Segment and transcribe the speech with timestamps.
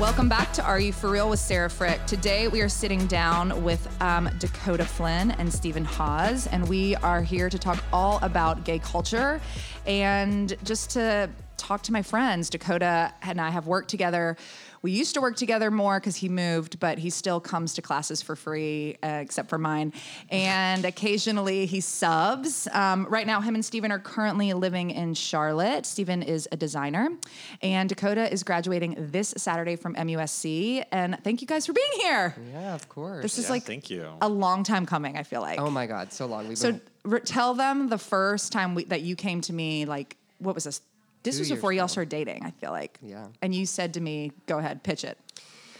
[0.00, 2.04] Welcome back to Are You For Real with Sarah Frick.
[2.04, 7.22] Today we are sitting down with um, Dakota Flynn and Stephen Hawes, and we are
[7.22, 9.40] here to talk all about gay culture
[9.86, 11.30] and just to
[11.66, 12.48] talk to my friends.
[12.48, 14.36] Dakota and I have worked together.
[14.82, 18.22] We used to work together more because he moved, but he still comes to classes
[18.22, 19.92] for free, uh, except for mine.
[20.30, 22.68] And occasionally he subs.
[22.72, 25.86] Um, right now, him and Stephen are currently living in Charlotte.
[25.86, 27.08] Stephen is a designer,
[27.62, 30.84] and Dakota is graduating this Saturday from MUSC.
[30.92, 32.36] And thank you guys for being here.
[32.52, 33.22] Yeah, of course.
[33.22, 34.06] This is Yeah, like thank you.
[34.20, 35.58] a long time coming, I feel like.
[35.58, 36.46] oh my God, so long.
[36.46, 39.84] We've So been re- tell them the first time we, that you came to me,
[39.84, 40.80] like, what was this?
[41.26, 41.88] This was before y'all ago.
[41.88, 42.98] started dating, I feel like.
[43.02, 43.26] Yeah.
[43.42, 45.18] And you said to me, go ahead, pitch it.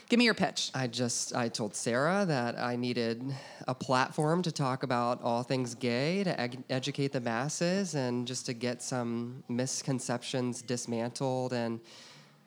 [0.08, 0.70] Give me your pitch.
[0.72, 3.24] I just I told Sarah that I needed
[3.66, 8.46] a platform to talk about all things gay, to eg- educate the masses, and just
[8.46, 11.80] to get some misconceptions dismantled and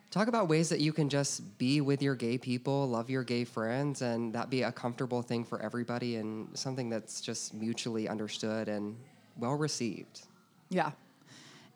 [0.09, 3.43] talk about ways that you can just be with your gay people, love your gay
[3.43, 8.69] friends, and that be a comfortable thing for everybody and something that's just mutually understood
[8.69, 8.95] and
[9.37, 10.21] well received.
[10.69, 10.91] Yeah.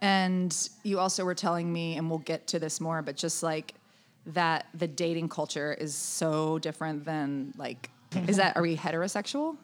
[0.04, 3.74] And you also were telling me, and we'll get to this more, but just like
[4.26, 7.90] that the dating culture is so different than like,
[8.28, 9.56] is that, are we heterosexual?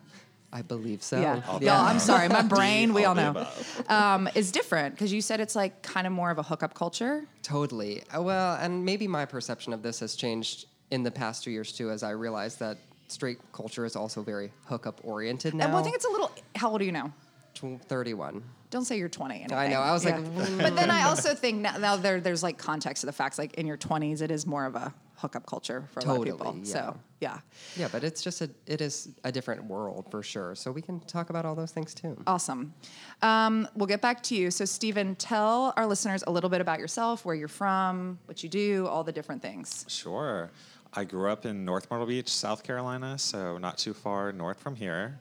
[0.53, 1.19] I believe so.
[1.19, 1.41] Yeah.
[1.45, 2.29] All Y'all, I'm sorry.
[2.29, 3.47] My brain, we all all know,
[3.89, 7.25] um, is different because you said it's like kind of more of a hookup culture.
[7.43, 8.01] Totally.
[8.07, 11.73] Uh, Well, and maybe my perception of this has changed in the past two years
[11.73, 12.77] too, as I realized that
[13.09, 15.65] straight culture is also very hookup oriented now.
[15.65, 17.13] And well, I think it's a little, how old are you now?
[17.59, 18.43] Tw- 31.
[18.69, 19.35] Don't say you're 20.
[19.35, 19.57] Anything.
[19.57, 20.15] I know, I was like,
[20.57, 23.37] but then I also think now, now there, there's like context to the facts.
[23.39, 26.23] Like in your 20s, it is more of a hookup culture for a lot of
[26.23, 26.37] people.
[26.45, 27.39] Totally, So yeah,
[27.75, 30.55] Yeah, but it's just a, it is a different world for sure.
[30.55, 32.15] So we can talk about all those things too.
[32.27, 32.73] awesome.
[33.21, 34.51] Um, we'll get back to you.
[34.51, 38.49] So Stephen, tell our listeners a little bit about yourself, where you're from, what you
[38.49, 39.83] do, all the different things.
[39.89, 40.51] Sure.
[40.93, 44.75] I grew up in North Myrtle Beach, South Carolina, so not too far north from
[44.75, 45.19] here.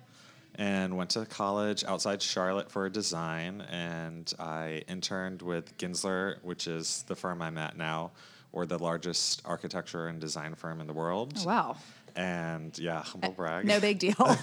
[0.58, 3.60] And went to college outside Charlotte for design.
[3.70, 8.10] And I interned with Gensler, which is the firm I'm at now,
[8.52, 11.34] or the largest architecture and design firm in the world.
[11.38, 11.76] Oh, wow.
[12.16, 13.64] And yeah, humble brag.
[13.66, 14.16] No big deal.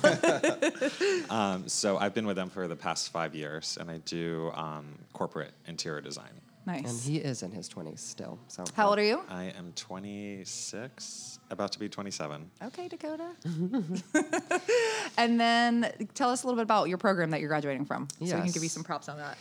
[1.30, 4.86] Um, so I've been with them for the past five years, and I do um,
[5.12, 6.30] corporate interior design.
[6.68, 8.40] And he is in his 20s still.
[8.48, 9.22] So How old are you?
[9.30, 12.50] I am 26, about to be 27.
[12.64, 13.30] Okay, Dakota.
[15.18, 18.36] and then tell us a little bit about your program that you're graduating from, so
[18.36, 19.38] we can give you some props on that.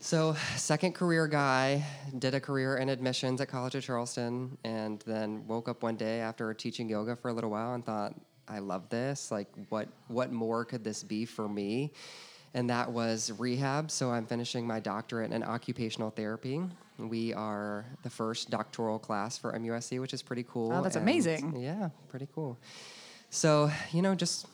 [0.00, 1.84] So, second career guy,
[2.18, 6.20] did a career in admissions at College of Charleston, and then woke up one day
[6.20, 8.14] after teaching yoga for a little while and thought,
[8.46, 9.30] I love this.
[9.30, 11.92] Like, what what more could this be for me?
[12.54, 13.90] And that was rehab.
[13.90, 16.62] So I'm finishing my doctorate in occupational therapy.
[16.98, 20.72] We are the first doctoral class for MUSC, which is pretty cool.
[20.72, 21.56] Oh, that's and- amazing.
[21.60, 22.56] Yeah, pretty cool.
[23.30, 24.46] So you know, just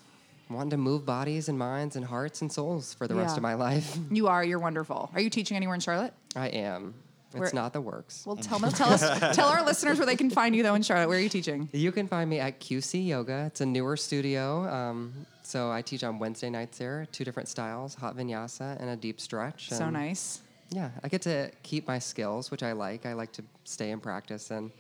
[0.49, 3.55] wanting to move bodies and minds and hearts and souls for the rest of my
[3.67, 3.97] life.
[4.11, 4.43] You are.
[4.43, 5.11] You're wonderful.
[5.15, 6.15] Are you teaching anywhere in Charlotte?
[6.35, 6.95] I am.
[7.33, 8.25] It's Where- not the works.
[8.27, 9.03] Well, tell them, tell us,
[9.37, 11.09] tell our listeners where they can find you though in Charlotte.
[11.09, 11.69] Where are you teaching?
[11.73, 13.45] You can find me at QC Yoga.
[13.47, 14.67] It's a newer studio.
[14.69, 15.13] Um,
[15.51, 19.21] so I teach on Wednesday nights there, two different styles, hot vinyasa and a deep
[19.21, 19.71] stretch.
[19.71, 20.43] So nice.
[20.71, 23.05] Yeah, I get to keep my skills, which I like.
[23.05, 24.71] I like to stay in practice, and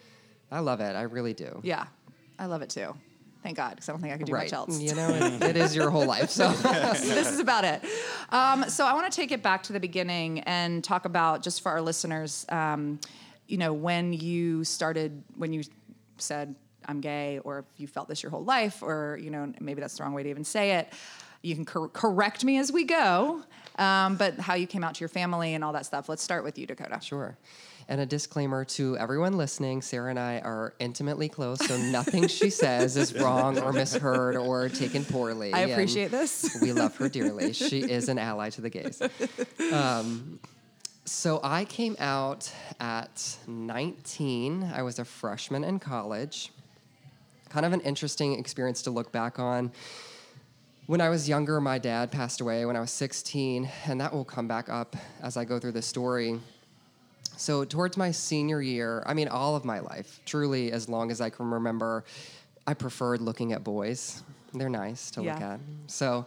[0.52, 0.94] I love it.
[0.94, 1.60] I really do.
[1.64, 1.86] Yeah,
[2.38, 2.94] I love it too.
[3.42, 4.44] Thank God, because I don't think I could do right.
[4.44, 4.78] much else.
[4.78, 6.30] You know, it, it is your whole life.
[6.30, 7.82] So this is about it.
[8.28, 11.62] Um, so I want to take it back to the beginning and talk about just
[11.62, 12.46] for our listeners.
[12.50, 13.00] Um,
[13.48, 15.64] you know, when you started, when you
[16.18, 16.54] said
[16.86, 19.96] I'm gay, or if you felt this your whole life, or you know, maybe that's
[19.96, 20.92] the wrong way to even say it.
[21.42, 23.42] You can cor- correct me as we go,
[23.78, 26.08] um, but how you came out to your family and all that stuff.
[26.08, 27.00] Let's start with you, Dakota.
[27.00, 27.36] Sure.
[27.88, 32.50] And a disclaimer to everyone listening Sarah and I are intimately close, so nothing she
[32.50, 35.52] says is wrong or misheard or taken poorly.
[35.52, 36.58] I and appreciate this.
[36.62, 37.52] We love her dearly.
[37.52, 39.02] She is an ally to the gays.
[39.72, 40.38] Um,
[41.04, 44.70] so I came out at 19.
[44.72, 46.52] I was a freshman in college.
[47.50, 49.72] Kind of an interesting experience to look back on.
[50.86, 54.24] When I was younger, my dad passed away when I was 16, and that will
[54.24, 56.40] come back up as I go through the story.
[57.36, 61.20] So, towards my senior year, I mean, all of my life, truly, as long as
[61.20, 62.04] I can remember,
[62.66, 64.22] I preferred looking at boys.
[64.54, 65.54] They're nice to look Yeah.
[65.54, 65.60] at.
[65.86, 66.26] So,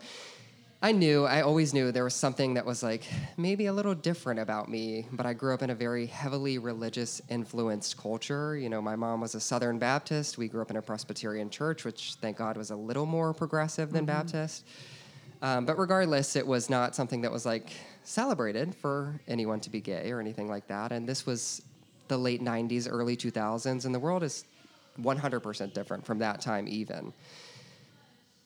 [0.84, 3.06] I knew, I always knew there was something that was like
[3.38, 7.22] maybe a little different about me, but I grew up in a very heavily religious
[7.30, 8.58] influenced culture.
[8.58, 10.38] You know, my mom was a Southern Baptist.
[10.38, 13.94] We grew up in a Presbyterian church, which thank God was a little more progressive
[13.94, 14.66] than Baptist.
[15.42, 17.70] Um, but regardless, it was not something that was like
[18.04, 20.92] celebrated for anyone to be gay or anything like that.
[20.92, 21.62] And this was
[22.10, 24.44] the late 90s, early 2000s, and the world is
[25.00, 27.14] 100% different from that time, even.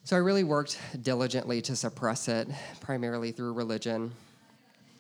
[0.08, 2.48] So I really worked diligently to suppress it,
[2.80, 4.14] primarily through religion.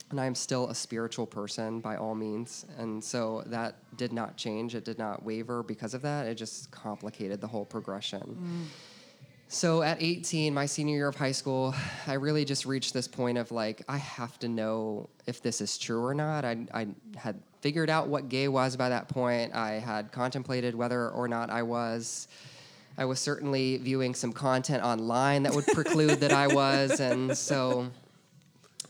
[0.09, 2.65] And I am still a spiritual person by all means.
[2.77, 4.75] And so that did not change.
[4.75, 6.27] It did not waver because of that.
[6.27, 8.19] It just complicated the whole progression.
[8.19, 8.65] Mm.
[9.47, 11.73] So at 18, my senior year of high school,
[12.05, 15.77] I really just reached this point of like, I have to know if this is
[15.77, 16.43] true or not.
[16.43, 19.55] I, I had figured out what gay was by that point.
[19.55, 22.27] I had contemplated whether or not I was.
[22.97, 26.99] I was certainly viewing some content online that would preclude that I was.
[26.99, 27.87] And so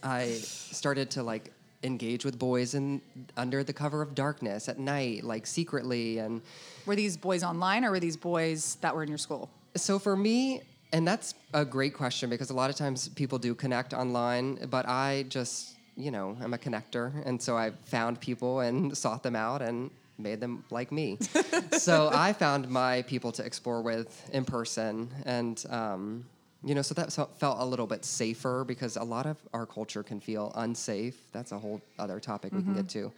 [0.01, 1.51] I started to like
[1.83, 3.01] engage with boys in
[3.36, 6.42] under the cover of darkness at night, like secretly and
[6.86, 9.50] Were these boys online or were these boys that were in your school?
[9.75, 10.62] so for me,
[10.94, 14.88] and that's a great question because a lot of times people do connect online, but
[14.88, 17.12] I just, you know, I'm a connector.
[17.25, 21.18] And so I found people and sought them out and made them like me.
[21.78, 25.10] so I found my people to explore with in person.
[25.25, 26.25] And, um,
[26.64, 30.04] you know, so that felt a little bit safer because a lot of our culture
[30.04, 31.16] can feel unsafe.
[31.31, 33.12] That's a whole other topic we can get to.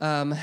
[0.00, 0.34] Um,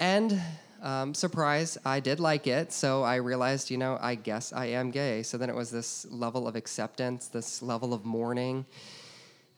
[0.00, 0.40] and
[0.82, 2.72] um, surprise, I did like it.
[2.72, 5.22] So I realized, you know, I guess I am gay.
[5.22, 8.66] So then it was this level of acceptance, this level of mourning.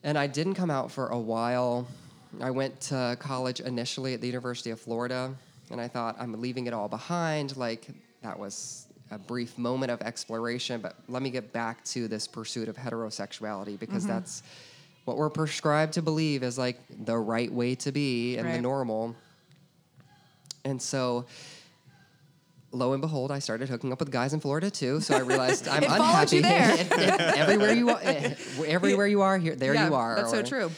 [0.03, 1.87] And I didn't come out for a while.
[2.41, 5.33] I went to college initially at the University of Florida,
[5.71, 7.57] and I thought, I'm leaving it all behind.
[7.57, 7.87] Like,
[8.21, 12.69] that was a brief moment of exploration, but let me get back to this pursuit
[12.69, 14.43] of heterosexuality because that's
[15.05, 19.15] what we're prescribed to believe is like the right way to be and the normal.
[20.63, 21.25] And so,
[22.71, 24.99] lo and behold, I started hooking up with guys in Florida too.
[25.01, 26.35] So I realized I'm unhappy.
[26.37, 26.71] you there.
[26.73, 28.35] It- it- everywhere you are, eh,
[28.67, 30.15] everywhere you are, here, there yeah, you are.
[30.17, 30.69] That's so true.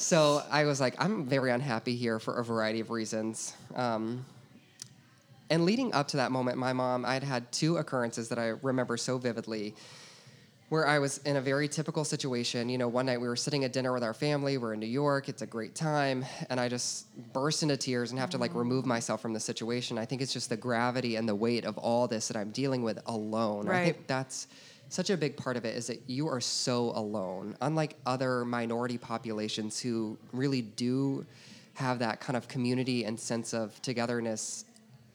[0.00, 3.54] So I was like, I'm very unhappy here for a variety of reasons.
[3.74, 4.24] Um,
[5.50, 8.96] and leading up to that moment, my mom, I'd had two occurrences that I remember
[8.96, 9.74] so vividly
[10.68, 12.68] where I was in a very typical situation.
[12.68, 14.86] You know, one night we were sitting at dinner with our family, we're in New
[14.86, 18.54] York, it's a great time, and I just burst into tears and have to like
[18.54, 19.98] remove myself from the situation.
[19.98, 22.82] I think it's just the gravity and the weight of all this that I'm dealing
[22.82, 23.68] with alone.
[23.68, 24.46] I think that's
[24.88, 27.56] such a big part of it is that you are so alone.
[27.60, 31.26] Unlike other minority populations who really do
[31.74, 34.64] have that kind of community and sense of togetherness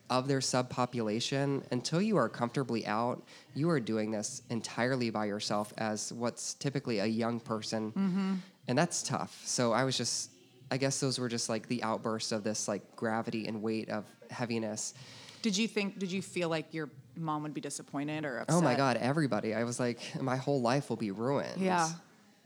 [0.10, 3.24] of their subpopulation, until you are comfortably out,
[3.56, 7.92] you are doing this entirely by yourself as what's typically a young person.
[7.92, 8.34] Mm-hmm.
[8.68, 9.42] And that's tough.
[9.44, 10.30] So I was just,
[10.70, 14.06] I guess those were just like the outbursts of this like gravity and weight of
[14.30, 14.94] heaviness.
[15.42, 16.00] Did you think?
[16.00, 18.56] Did you feel like your mom would be disappointed or upset?
[18.56, 19.54] Oh my God, everybody.
[19.54, 21.62] I was like, my whole life will be ruined.
[21.62, 21.90] Yeah.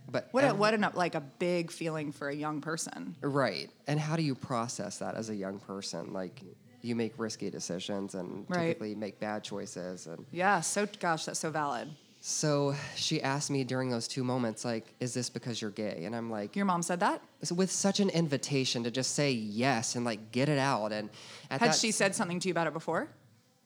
[0.10, 3.16] But What a, what an like a big feeling for a young person.
[3.22, 3.70] Right.
[3.88, 6.14] And how do you process that as a young person?
[6.14, 6.42] Like,
[6.82, 8.68] you make risky decisions and Right.
[8.68, 10.08] typically make bad choices.
[10.08, 10.62] And Yeah.
[10.62, 11.90] So gosh, that's so valid.
[12.22, 16.04] so she asked me during those two moments, like, is this because you're gay?
[16.06, 17.22] And I'm like, Your mom said that.
[17.54, 20.94] with such an invitation to just say yes and like get it out.
[20.94, 21.10] And
[21.52, 23.10] at Had that, she said something to you about it before?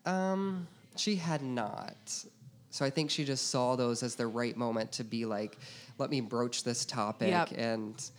[0.07, 0.65] Um,
[0.95, 2.25] she had not.
[2.69, 5.57] So I think she just saw those as the right moment to be like,
[5.97, 7.29] let me broach this topic.
[7.29, 7.51] Yep.
[7.57, 8.11] And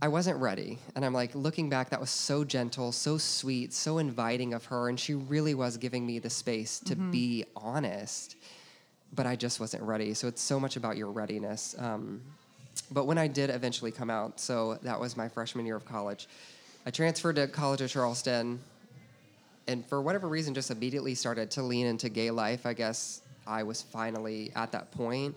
[0.00, 0.78] I wasn't ready.
[0.96, 4.88] And I'm like, looking back, that was so gentle, so sweet, so inviting of her.
[4.88, 8.36] And she really was giving me the space to be honest.
[9.14, 10.14] But I just wasn't ready.
[10.14, 11.76] So it's so much about your readiness.
[11.78, 12.22] Um,
[12.90, 16.28] but when I did eventually come out, so that was my freshman year of college,
[16.86, 18.58] I transferred to College of Charleston
[19.68, 23.62] and for whatever reason just immediately started to lean into gay life i guess i
[23.62, 25.34] was finally at that point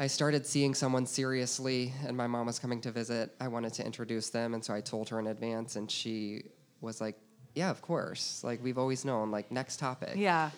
[0.00, 3.84] i started seeing someone seriously and my mom was coming to visit i wanted to
[3.84, 6.42] introduce them and so i told her in advance and she
[6.80, 7.16] was like
[7.54, 10.50] yeah of course like we've always known like next topic Yeah.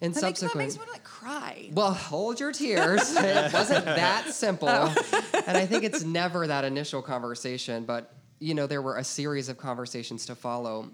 [0.00, 1.70] and That makes, that makes me want to like cry.
[1.72, 3.14] well, hold your tears.
[3.16, 4.30] it wasn't that oh.
[4.30, 4.68] simple.
[4.68, 9.48] and I think it's never that initial conversation, but you know, there were a series
[9.48, 10.90] of conversations to follow.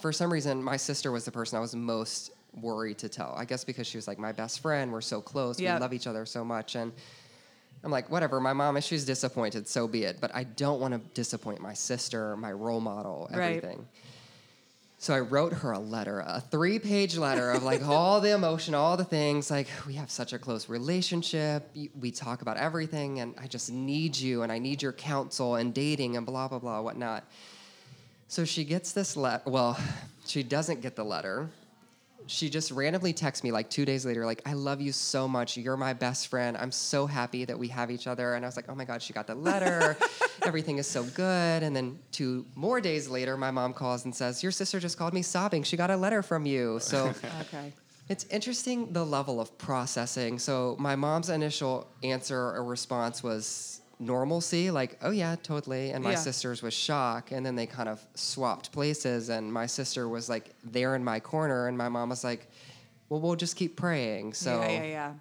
[0.00, 3.34] For some reason, my sister was the person I was most worried to tell.
[3.36, 4.92] I guess because she was like my best friend.
[4.92, 5.60] We're so close.
[5.60, 5.74] Yep.
[5.74, 6.74] We love each other so much.
[6.74, 6.92] And
[7.84, 10.18] I'm like, whatever, my mom, if she's disappointed, so be it.
[10.20, 13.78] But I don't want to disappoint my sister, my role model, everything.
[13.78, 13.86] Right.
[14.98, 18.74] So I wrote her a letter, a three page letter of like all the emotion,
[18.74, 19.50] all the things.
[19.50, 21.74] Like, we have such a close relationship.
[21.98, 25.72] We talk about everything, and I just need you, and I need your counsel and
[25.72, 27.24] dating and blah, blah, blah, whatnot.
[28.30, 29.42] So she gets this letter.
[29.44, 29.76] Well,
[30.24, 31.50] she doesn't get the letter.
[32.28, 35.56] she just randomly texts me like two days later, like, I love you so much.
[35.56, 36.56] You're my best friend.
[36.56, 38.34] I'm so happy that we have each other.
[38.34, 39.96] And I was like, oh my God, she got the letter.
[40.44, 41.64] Everything is so good.
[41.64, 45.12] And then two more days later, my mom calls and says, Your sister just called
[45.12, 45.64] me sobbing.
[45.64, 46.78] She got a letter from you.
[46.80, 47.08] So
[47.40, 47.72] Okay.
[48.08, 50.38] it's interesting the level of processing.
[50.38, 55.90] So my mom's initial answer or response was normalcy, like, oh yeah, totally.
[55.90, 56.16] And my Yeah.
[56.16, 57.30] sister's was shock.
[57.32, 59.28] And then they kind of swapped places.
[59.28, 61.68] And my sister was like there in my corner.
[61.68, 62.48] And my mom was like,
[63.08, 64.32] well, we'll just keep praying.
[64.34, 65.12] So yeah, yeah, yeah.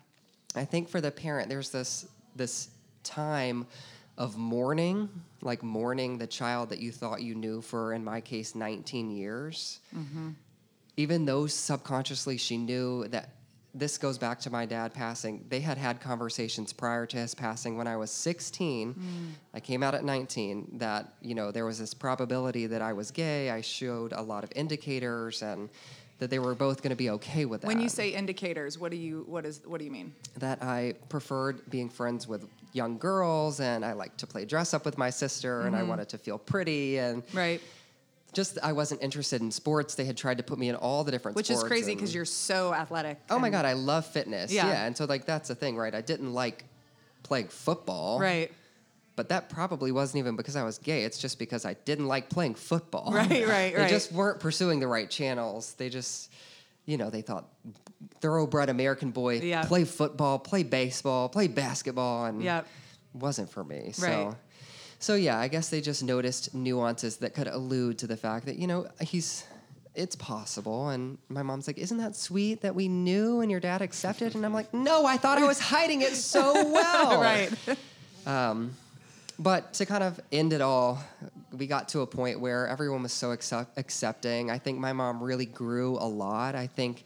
[0.55, 2.69] I think for the parent, there's this this
[3.03, 3.67] time
[4.17, 5.09] of mourning,
[5.41, 9.79] like mourning the child that you thought you knew for, in my case, 19 years.
[9.95, 10.29] Mm-hmm.
[10.97, 13.29] Even though subconsciously she knew that
[13.73, 15.45] this goes back to my dad passing.
[15.49, 18.93] They had had conversations prior to his passing when I was 16.
[18.93, 18.97] Mm.
[19.53, 23.11] I came out at 19 that, you know, there was this probability that I was
[23.11, 23.49] gay.
[23.51, 25.69] I showed a lot of indicators and
[26.17, 28.91] that they were both going to be okay with that When you say indicators, what
[28.91, 30.13] do you what is what do you mean?
[30.37, 34.85] that I preferred being friends with young girls and I liked to play dress up
[34.85, 35.89] with my sister and I mm-hmm.
[35.89, 37.61] wanted to feel pretty and Right.
[38.33, 39.95] Just I wasn't interested in sports.
[39.95, 41.49] They had tried to put me in all the different sports.
[41.49, 43.19] Which is crazy because you're so athletic.
[43.29, 44.51] Oh my god, I love fitness.
[44.51, 44.67] Yeah.
[44.67, 44.85] Yeah.
[44.85, 45.93] And so like that's the thing, right?
[45.93, 46.63] I didn't like
[47.23, 48.19] playing football.
[48.19, 48.51] Right.
[49.15, 51.03] But that probably wasn't even because I was gay.
[51.03, 53.11] It's just because I didn't like playing football.
[53.11, 53.75] Right, right, right.
[53.75, 55.73] they just weren't pursuing the right channels.
[55.73, 56.31] They just,
[56.85, 57.49] you know, they thought
[58.21, 59.65] thoroughbred American boy, Yeah.
[59.65, 62.67] play football, play baseball, play basketball, and Yep.
[63.13, 63.85] wasn't for me.
[63.87, 63.93] Right.
[63.95, 64.37] So,
[64.99, 68.57] so yeah, I guess they just noticed nuances that could allude to the fact that
[68.57, 69.45] you know he's.
[69.95, 73.81] It's possible, and my mom's like, "Isn't that sweet that we knew and your dad
[73.81, 77.51] accepted?" And I'm like, "No, I thought I was hiding it so well." right.
[78.25, 78.71] Um,
[79.39, 81.01] but to kind of end it all,
[81.51, 84.51] we got to a point where everyone was so accept- accepting.
[84.51, 86.55] I think my mom really grew a lot.
[86.55, 87.03] I think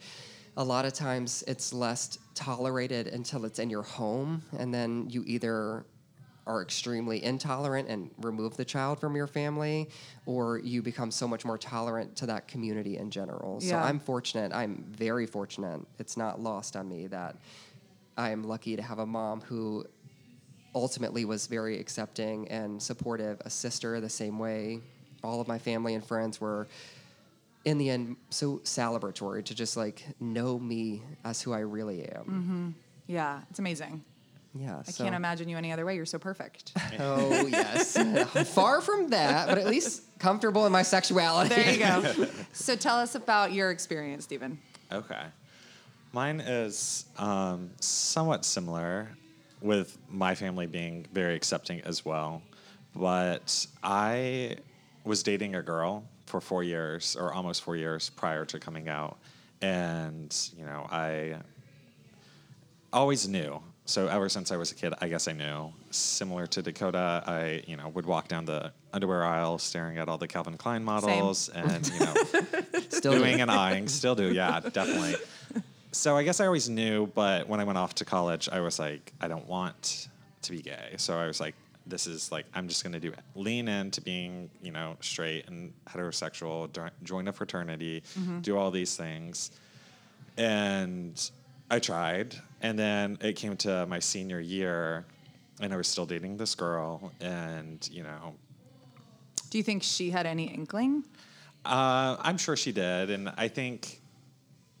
[0.56, 5.24] a lot of times it's less tolerated until it's in your home, and then you
[5.26, 5.84] either
[6.46, 9.88] are extremely intolerant and remove the child from your family,
[10.26, 13.60] or you become so much more tolerant to that community in general.
[13.60, 14.52] So I'm fortunate.
[14.52, 15.80] I'm very fortunate.
[15.98, 17.36] It's not lost on me that
[18.16, 19.86] I am lucky to have a mom who
[20.74, 23.40] ultimately was very accepting and supportive.
[23.44, 24.80] A sister, the same way.
[25.22, 26.68] All of my family and friends were,
[27.64, 32.24] in the end, so celebratory to just like know me as who I really am.
[32.24, 32.68] Mm-hmm.
[33.06, 34.04] Yeah, it's amazing.
[34.56, 34.82] Yeah.
[34.86, 35.96] I can't imagine you any other way.
[35.96, 36.72] You're so perfect.
[37.00, 37.96] Oh yes,
[38.54, 41.54] far from that, but at least comfortable in my sexuality.
[41.54, 42.26] there you go.
[42.52, 44.58] so tell us about your experience, Stephen.
[44.92, 45.22] Okay.
[46.12, 49.08] Mine is um, somewhat similar,
[49.64, 52.42] with my family being very accepting as well.
[52.94, 54.58] But I
[55.04, 59.18] was dating a girl for four years, or almost four years prior to coming out.
[59.62, 61.36] And, you know, I
[62.92, 63.60] always knew.
[63.86, 65.72] So ever since I was a kid, I guess I knew.
[65.90, 70.16] Similar to Dakota, I you know would walk down the underwear aisle, staring at all
[70.16, 72.14] the Calvin Klein models, and you know
[72.88, 73.42] Still doing do.
[73.42, 73.88] and eyeing.
[73.88, 75.16] Still do, yeah, definitely.
[75.92, 78.78] So I guess I always knew, but when I went off to college, I was
[78.78, 80.08] like, I don't want
[80.42, 80.94] to be gay.
[80.96, 81.54] So I was like,
[81.86, 83.20] this is like, I'm just gonna do it.
[83.34, 86.70] Lean into being, you know, straight and heterosexual,
[87.02, 88.40] join a fraternity, mm-hmm.
[88.40, 89.50] do all these things.
[90.38, 91.30] And
[91.70, 92.36] I tried.
[92.64, 95.04] And then it came to my senior year,
[95.60, 97.12] and I was still dating this girl.
[97.20, 98.34] And, you know,
[99.50, 101.04] Do you think she had any inkling?
[101.66, 104.00] uh, I'm sure she did, and I think,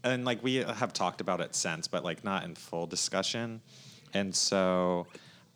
[0.02, 3.60] and like we have talked about it since, but like not in full discussion,
[4.14, 5.06] and so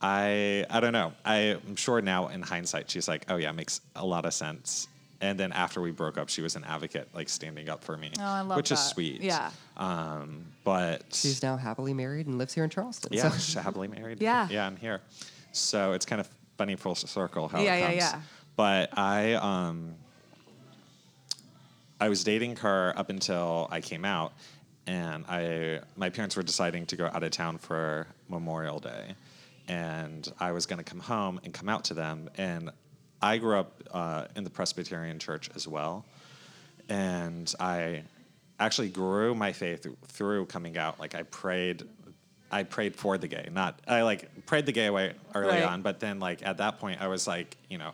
[0.03, 1.13] I I don't know.
[1.25, 4.89] I'm sure now in hindsight, she's like, oh yeah, makes a lot of sense.
[5.21, 8.13] And then after we broke up, she was an advocate, like standing up for me,
[8.19, 9.21] Oh, I love which is sweet.
[9.21, 9.51] Yeah.
[9.77, 13.11] Um, but She's now happily married and lives here in Charleston.
[13.13, 14.21] yeah, So- she's happily married.
[14.23, 14.47] Yeah.
[14.49, 15.01] yeah, I'm here.
[15.53, 17.97] So it's kind of funny full circle how Yeah, it yeah, comes.
[17.97, 18.21] yeah.
[18.55, 19.95] But I um
[22.01, 24.33] I was dating her up until I came out,
[24.87, 29.15] and I my parents were deciding to go out of town for Memorial Day,
[29.67, 32.31] and I was going to come home and come out to them.
[32.37, 32.71] And
[33.21, 36.05] I grew up uh, in the Presbyterian Church as well,
[36.89, 38.03] and I
[38.61, 40.99] actually grew my faith through coming out.
[41.01, 41.83] Like I prayed.
[42.51, 45.63] I prayed for the gay, not I like prayed the gay away early Right.
[45.65, 47.91] on, but then like at that point I was like, you know,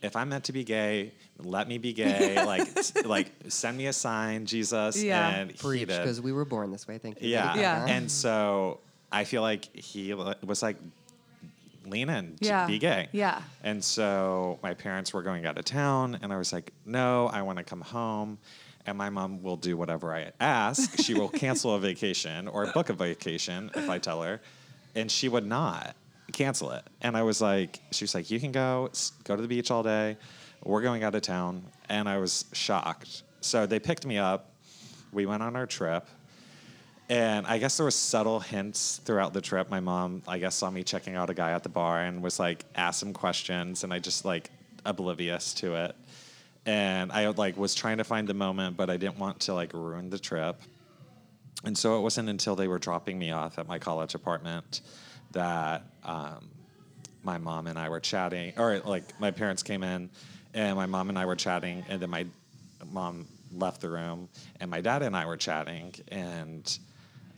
[0.00, 2.42] if I'm meant to be gay, let me be gay.
[2.46, 5.02] like, s- like send me a sign, Jesus.
[5.02, 5.28] Yeah.
[5.28, 6.96] And Preach, because we were born this way.
[6.96, 7.28] Thank you.
[7.28, 7.54] Yeah.
[7.54, 7.84] Yeah.
[7.86, 8.80] And so
[9.12, 10.76] I feel like he was like,
[11.90, 12.66] lean in, Yeah.
[12.66, 13.08] be gay.
[13.12, 13.42] Yeah.
[13.62, 17.42] And so my parents were going out of town, and I was like, no, I
[17.42, 18.38] want to come home.
[18.86, 20.98] and my mom will do whatever I ask.
[21.02, 24.40] She will cancel a vacation or book a vacation if I tell her,
[24.94, 25.94] and she would not
[26.32, 26.84] cancel it.
[27.02, 28.88] And I was like, she was like, you can go,
[29.24, 30.16] go to the beach all day.
[30.64, 33.24] We're going out of town, and I was shocked.
[33.42, 34.52] So they picked me up.
[35.12, 36.06] We went on our trip.
[37.10, 39.70] And I guess there was subtle hints throughout the trip.
[39.70, 42.38] My mom, I guess, saw me checking out a guy at the bar and was
[42.38, 44.50] like, asked some questions, and I just like
[44.84, 45.96] oblivious to it.
[46.66, 49.72] And I like was trying to find the moment, but I didn't want to like
[49.72, 50.60] ruin the trip.
[51.64, 54.82] And so it wasn't until they were dropping me off at my college apartment
[55.32, 56.50] that um,
[57.22, 60.10] my mom and I were chatting, or like my parents came in,
[60.52, 62.26] and my mom and I were chatting, and then my
[62.92, 64.28] mom left the room,
[64.60, 66.78] and my dad and I were chatting, and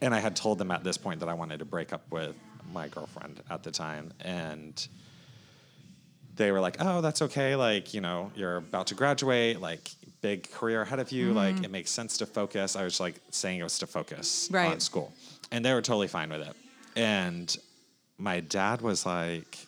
[0.01, 2.35] and I had told them at this point that I wanted to break up with
[2.73, 4.87] my girlfriend at the time, and
[6.37, 7.57] they were like, "Oh, that's okay.
[7.57, 9.61] Like, you know, you're about to graduate.
[9.61, 9.91] Like,
[10.23, 11.29] big career ahead of you.
[11.29, 11.37] Mm-hmm.
[11.37, 14.81] Like, it makes sense to focus." I was like saying it was to focus on
[14.81, 15.13] school,
[15.51, 16.55] and they were totally fine with it.
[16.97, 17.55] And
[18.19, 19.59] my dad was like,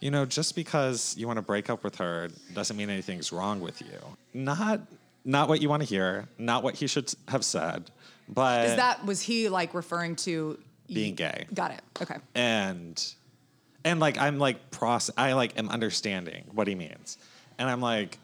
[0.00, 3.60] "You know, just because you want to break up with her doesn't mean anything's wrong
[3.60, 3.98] with you.
[4.32, 4.80] Not,
[5.24, 6.28] not what you want to hear.
[6.38, 7.90] Not what he should have said,
[8.28, 11.82] but Is that was he like referring to being gay." Got it.
[12.00, 12.16] Okay.
[12.34, 13.14] and
[13.84, 17.18] and like I'm like process I like am understanding what he means.
[17.58, 18.18] And I'm like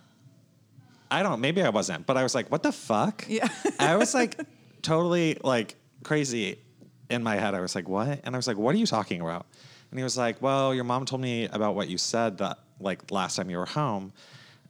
[1.10, 3.24] I don't maybe I wasn't, but I was like what the fuck?
[3.28, 3.48] Yeah.
[3.78, 4.40] I was like
[4.82, 6.58] totally like crazy
[7.10, 7.54] in my head.
[7.54, 8.20] I was like what?
[8.24, 9.46] And I was like what are you talking about?
[9.90, 13.10] And he was like, "Well, your mom told me about what you said that like
[13.10, 14.14] last time you were home."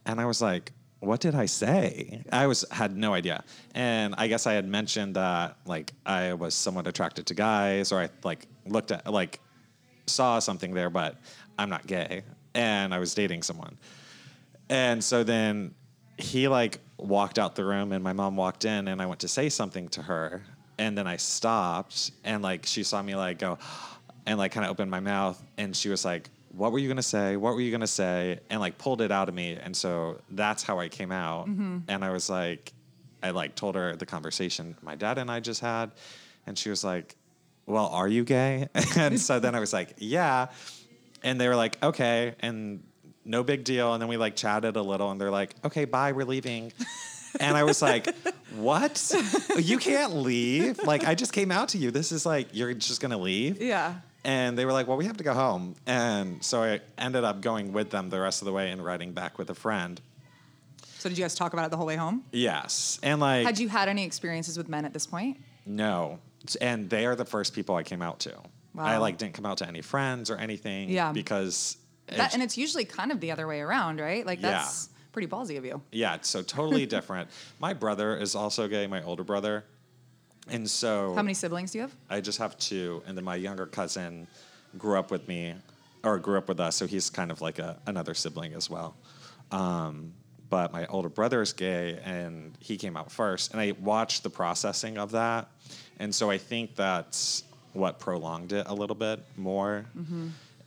[0.05, 0.73] And I was like,
[1.03, 3.43] "What did I say?" I was had no idea.
[3.75, 7.99] And I guess I had mentioned that like I was somewhat attracted to guys or
[8.01, 9.39] I like looked at like
[10.07, 11.17] saw something there, but
[11.57, 13.77] I'm not gay, and I was dating someone.
[14.69, 15.75] And so then
[16.17, 19.27] he like walked out the room, and my mom walked in, and I went to
[19.27, 20.43] say something to her,
[20.77, 23.57] and then I stopped, and like she saw me like go,
[24.25, 27.01] and like kind of opened my mouth, and she was like, "What were you gonna
[27.01, 27.35] say?
[27.35, 30.63] What were you gonna say?" And like pulled it out of me, and so that's
[30.63, 31.79] how I came out, mm-hmm.
[31.87, 32.73] and I was like,
[33.21, 35.91] I like told her the conversation my dad and I just had,
[36.45, 37.15] and she was like,
[37.65, 40.47] "Well, are you gay?" and so then I was like, "Yeah,"
[41.23, 42.83] and they were like, "Okay," and
[43.25, 43.93] no big deal.
[43.93, 46.73] And then we like chatted a little, and they're like, "Okay, bye, we're leaving."
[47.39, 48.13] and I was like,
[48.55, 49.11] "What?
[49.57, 50.79] You can't leave?
[50.79, 51.91] Like, I just came out to you.
[51.91, 53.95] This is like you're just gonna leave?" Yeah.
[54.25, 57.41] And they were like, "Well, we have to go home." And so I ended up
[57.41, 59.99] going with them the rest of the way and riding back with a friend.
[60.99, 62.23] So did you guys talk about it the whole way home?
[62.31, 65.37] Yes, and like Had you had any experiences with men at this point?
[65.65, 66.19] No.
[66.61, 68.33] And they are the first people I came out to.
[68.73, 68.83] Wow.
[68.85, 70.89] I like didn't come out to any friends or anything.
[70.89, 71.11] Yeah.
[71.11, 74.25] Because That, and it's usually kind of the other way around, right?
[74.25, 74.51] Like Yeah.
[74.51, 75.81] that's pretty ballsy of you.
[75.91, 77.29] yeah, so totally different.
[77.59, 79.63] My brother is also gay, my older brother.
[80.49, 81.95] And so How many siblings do you have?
[82.09, 84.27] I just have two, and then my younger cousin
[84.77, 85.55] grew up with me,
[86.03, 88.95] or grew up with us, so he's kind of like a, another sibling as well.
[89.51, 90.13] Um,
[90.49, 94.29] but my older brother is gay, and he came out first, and I watched the
[94.29, 95.47] processing of that,
[95.99, 99.85] and so I think that's what prolonged it a little bit more,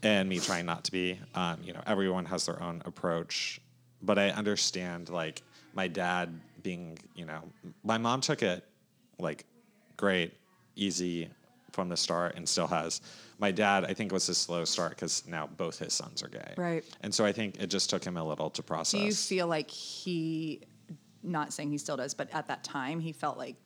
[0.03, 1.19] and me trying not to be.
[1.35, 3.61] Um, you know, everyone has their own approach,
[4.03, 5.43] but I understand like
[5.75, 7.43] my dad being, you know,
[7.85, 8.65] my mom took it
[9.19, 9.45] like
[9.96, 10.35] great,
[10.74, 11.28] easy
[11.72, 13.00] from the start, and still has.
[13.38, 16.54] My dad, I think, was a slow start because now both his sons are gay.
[16.56, 16.85] Right.
[17.02, 18.98] And so I think it just took him a little to process.
[18.98, 20.62] Do you feel like he,
[21.22, 23.56] not saying he still does, but at that time he felt like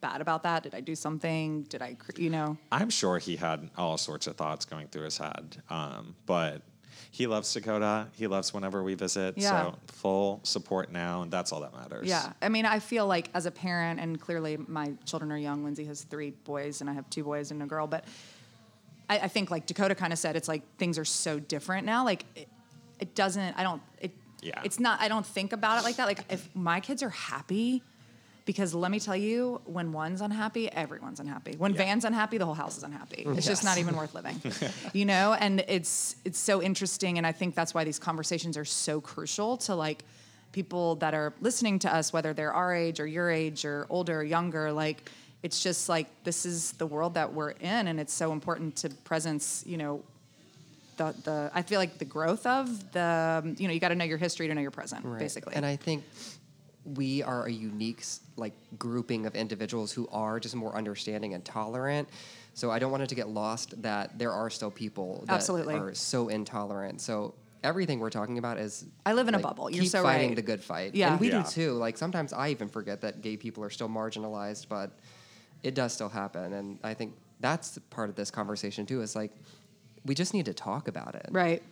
[0.00, 0.64] bad about that?
[0.64, 1.62] Did I do something?
[1.64, 2.58] Did I, you know?
[2.72, 6.62] I'm sure he had all sorts of thoughts going through his head, um, but
[7.10, 8.08] he loves Dakota.
[8.12, 9.34] He loves whenever we visit.
[9.36, 9.50] Yeah.
[9.50, 12.08] So full support now, and that's all that matters.
[12.08, 12.32] Yeah.
[12.42, 15.64] I mean, I feel like as a parent, and clearly my children are young.
[15.64, 17.86] Lindsay has three boys, and I have two boys and a girl.
[17.86, 18.04] But
[19.08, 22.04] I, I think, like Dakota kind of said, it's like things are so different now.
[22.04, 22.48] Like, it,
[22.98, 24.60] it doesn't, I don't, it, Yeah.
[24.64, 26.06] it's not, I don't think about it like that.
[26.06, 27.82] Like, if my kids are happy,
[28.46, 31.56] because let me tell you, when one's unhappy, everyone's unhappy.
[31.58, 31.78] When Yeah.
[31.78, 33.24] Van's unhappy, the whole house is unhappy.
[33.24, 33.36] Mm-hmm.
[33.38, 34.40] It's just not even worth living,
[34.94, 35.34] you know.
[35.34, 39.56] And it's it's so interesting, and I think that's why these conversations are so crucial
[39.58, 40.04] to like
[40.52, 44.20] people that are listening to us, whether they're our age or your age or older
[44.20, 44.72] or younger.
[44.72, 45.10] Like,
[45.42, 48.88] it's just like this is the world that we're in, and it's so important to
[49.04, 50.02] presence, you know.
[50.98, 54.06] The, the I feel like the growth of the you know you got to know
[54.06, 55.18] your history to know your present Right.
[55.18, 56.02] basically And I think
[56.94, 58.04] we are a unique
[58.36, 62.08] like grouping of individuals who are just more understanding and tolerant.
[62.54, 65.74] So I don't want it to get lost that there are still people that Absolutely.
[65.74, 67.00] are so intolerant.
[67.00, 69.68] So everything we're talking about is I live in a bubble.
[69.68, 70.36] You're keep so fighting right.
[70.36, 70.94] the good fight.
[70.94, 71.12] Yeah.
[71.12, 71.42] and we Yeah.
[71.42, 71.72] do too.
[71.72, 74.92] Like sometimes I even forget that gay people are still marginalized, but
[75.62, 76.52] it does still happen.
[76.52, 79.02] And I think that's part of this conversation too.
[79.02, 79.32] Is like
[80.04, 81.26] we just need to talk about it.
[81.32, 81.62] Right.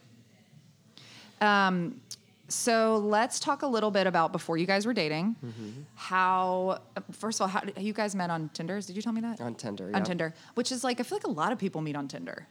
[1.40, 2.00] Um,
[2.48, 5.37] so let's talk a little bit about before you guys were dating.
[5.44, 5.70] Mm-hmm.
[5.94, 6.80] How,
[7.12, 8.80] first of all, how you guys met on Tinder?
[8.80, 9.40] Did you tell me that?
[9.40, 10.04] On Tinder, On yeah.
[10.04, 12.46] Tinder, which is like I feel like a lot of people meet on Tinder.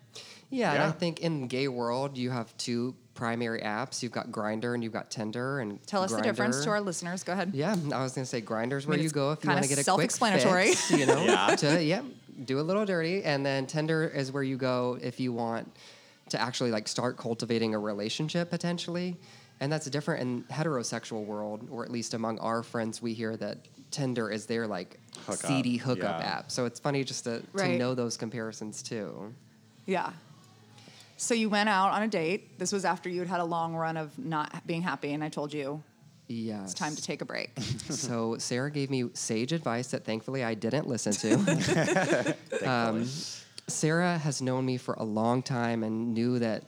[0.49, 4.01] Yeah, and I think in the gay world you have two primary apps.
[4.01, 5.60] You've got Grindr and you've got Tinder.
[5.60, 7.23] And Tell us the difference to our listeners.
[7.23, 7.51] Go ahead.
[7.53, 9.69] Yeah, I was gonna say Grindr's where mean, you go if you kinda want to
[9.69, 10.67] get a quick self-explanatory.
[10.69, 11.56] fix, you know, Yeah.
[11.56, 12.01] to yeah,
[12.45, 15.71] do a little dirty, and then Tinder is where you go if you want
[16.29, 19.17] to actually like start cultivating a relationship potentially,
[19.60, 23.36] and that's a different in heterosexual world, or at least among our friends, we hear
[23.38, 23.60] that
[23.92, 26.28] Tinder is their like Hookup, seedy hookup yeah.
[26.38, 26.52] app.
[26.52, 27.74] So it's funny just to, Right.
[27.74, 29.34] to know those comparisons too.
[29.86, 30.12] Yeah.
[31.18, 32.58] So you went out on a date.
[32.60, 35.30] This was after you had had a long run of not being happy, and I
[35.30, 35.84] told you
[36.28, 36.72] Yes.
[36.72, 37.52] it's time to take a break.
[37.89, 42.36] so Sarah gave me sage advice that thankfully I didn't listen to.
[42.66, 43.06] um,
[43.68, 46.63] Sarah has known me for a long time and knew that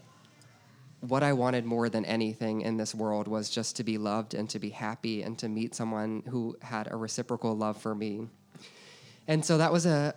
[1.07, 4.49] what I wanted more than anything in this world was just to be loved and
[4.49, 8.27] to be happy and to meet someone who had a reciprocal love for me.
[9.27, 10.15] And so that was a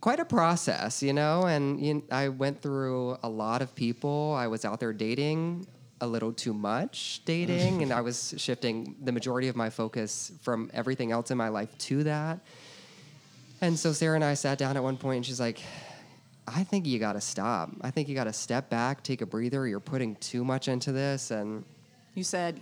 [0.00, 4.34] quite a process, you know, and you I went through a lot of people.
[4.36, 5.66] I was out there dating
[6.02, 10.70] a little too much dating and I was shifting the majority of my focus from
[10.74, 12.40] everything else in my life to that.
[13.60, 15.60] And so Sarah and I sat down at one point and she's like,
[16.48, 17.70] I think you got to stop.
[17.80, 19.66] I think you got to step back, take a breather.
[19.66, 21.64] You're putting too much into this and
[22.14, 22.60] You said,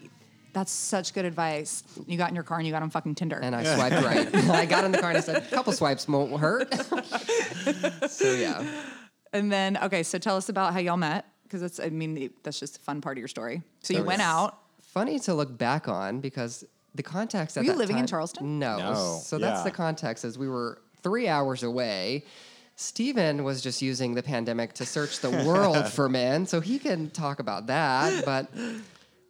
[0.53, 3.39] "That's such good advice." You got in your car and you got on fucking Tinder.
[3.43, 4.35] And I swiped right.
[4.51, 6.73] I got in the car and I said, a couple swipes won't hurt.
[8.11, 8.65] so yeah.
[9.33, 12.61] And then, okay, so tell us about how y'all met, because that's, I mean, that's
[12.61, 13.63] just a fun part of your story.
[13.81, 14.59] So you went out.
[14.81, 18.61] Funny to look back on because the context at Were you that living in Charleston?
[18.61, 18.79] No.
[18.79, 19.65] No, So that's yeah.
[19.65, 22.25] the context is we were three hours away.
[22.77, 27.11] Steven was just using the pandemic to search the world for men, so he can
[27.11, 28.25] talk about that.
[28.25, 28.51] But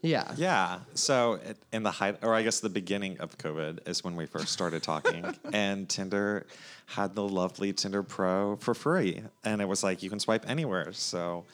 [0.05, 0.33] yeah.
[0.37, 0.81] Yeah.
[0.95, 4.27] So it, in the height, or I guess the beginning of COVID is when we
[4.27, 6.47] first started talking, and Tinder
[6.87, 10.93] had the lovely Tinder Pro for free, and it was like you can swipe anywhere.
[10.93, 11.45] So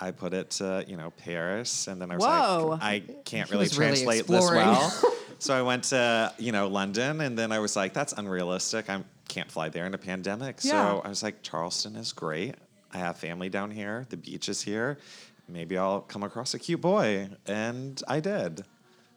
[0.00, 2.66] I put it to you know Paris, and then I was Whoa.
[2.70, 5.14] like, I can't really was really translate this well.
[5.40, 8.88] so I went to you know London, and then I was like, that's unrealistic.
[8.88, 10.60] I can't fly there in a pandemic.
[10.62, 10.70] Yeah.
[10.70, 12.54] So I was like, Charleston is great.
[12.92, 14.06] I have family down here.
[14.08, 14.98] The beach is here.
[15.48, 17.28] Maybe I'll come across a cute boy.
[17.46, 18.64] And I did.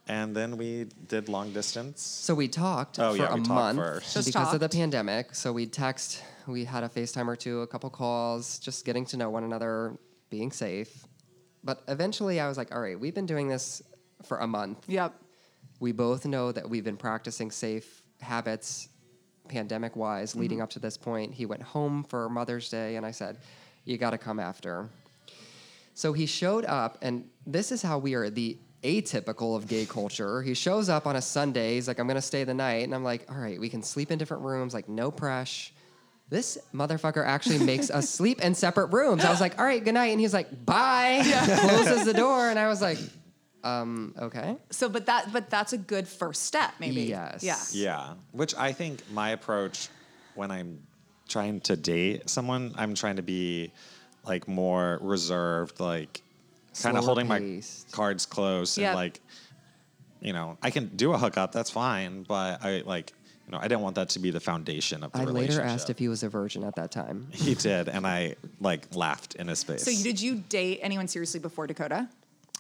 [0.08, 2.02] And then we did long distance.
[2.02, 4.14] So we talked Oh, for yeah, a we talked month first.
[4.16, 5.36] Just because of the pandemic.
[5.36, 9.18] So we text, we had a FaceTime or two, a couple calls, just getting to
[9.18, 9.98] know one another,
[10.32, 11.06] being safe.
[11.64, 13.84] But eventually I was like, all right, we've been doing this
[14.26, 14.84] for a month.
[14.88, 15.14] Yep.
[15.80, 18.90] We both know that we've been practicing safe habits
[19.50, 20.40] pandemic wise Mm-hmm.
[20.40, 21.34] leading up to this point.
[21.34, 23.38] He went home for Mother's Day and I said,
[23.86, 24.88] You got to come after.
[25.94, 30.42] So he showed up, and this is how we are the atypical of gay culture.
[30.42, 31.76] He shows up on a Sunday.
[31.76, 32.84] He's like, I'm going to stay the night.
[32.86, 35.74] And I'm like, All right, we can sleep in different rooms, like, no pressure.
[36.30, 39.26] This motherfucker actually makes us sleep in separate rooms.
[39.26, 40.12] I was like, all right, good night.
[40.12, 41.22] And he's like, bye.
[41.24, 42.50] Closes the door.
[42.52, 43.00] And I was like,
[43.64, 44.56] um, okay.
[44.70, 47.02] So, but that, but that's a good first step, maybe.
[47.04, 47.44] Yes.
[47.44, 47.58] Yeah.
[47.72, 48.14] Yeah.
[48.32, 49.90] Which I think my approach
[50.36, 50.80] when I'm
[51.28, 53.72] trying to date someone, I'm trying to be
[54.26, 56.22] like more reserved, like
[56.82, 57.90] kind of holding paced.
[57.92, 58.88] my cards close Yep.
[58.90, 59.20] and like,
[60.22, 63.14] you know, I can do a hookup, that's fine, but I like,
[63.46, 65.64] you know, I didn't want that to be the foundation of the I relationship.
[65.64, 67.28] later asked if he was a virgin at that time.
[67.32, 69.84] he did, and I like laughed in his face.
[69.84, 72.08] So, did you date anyone seriously before Dakota?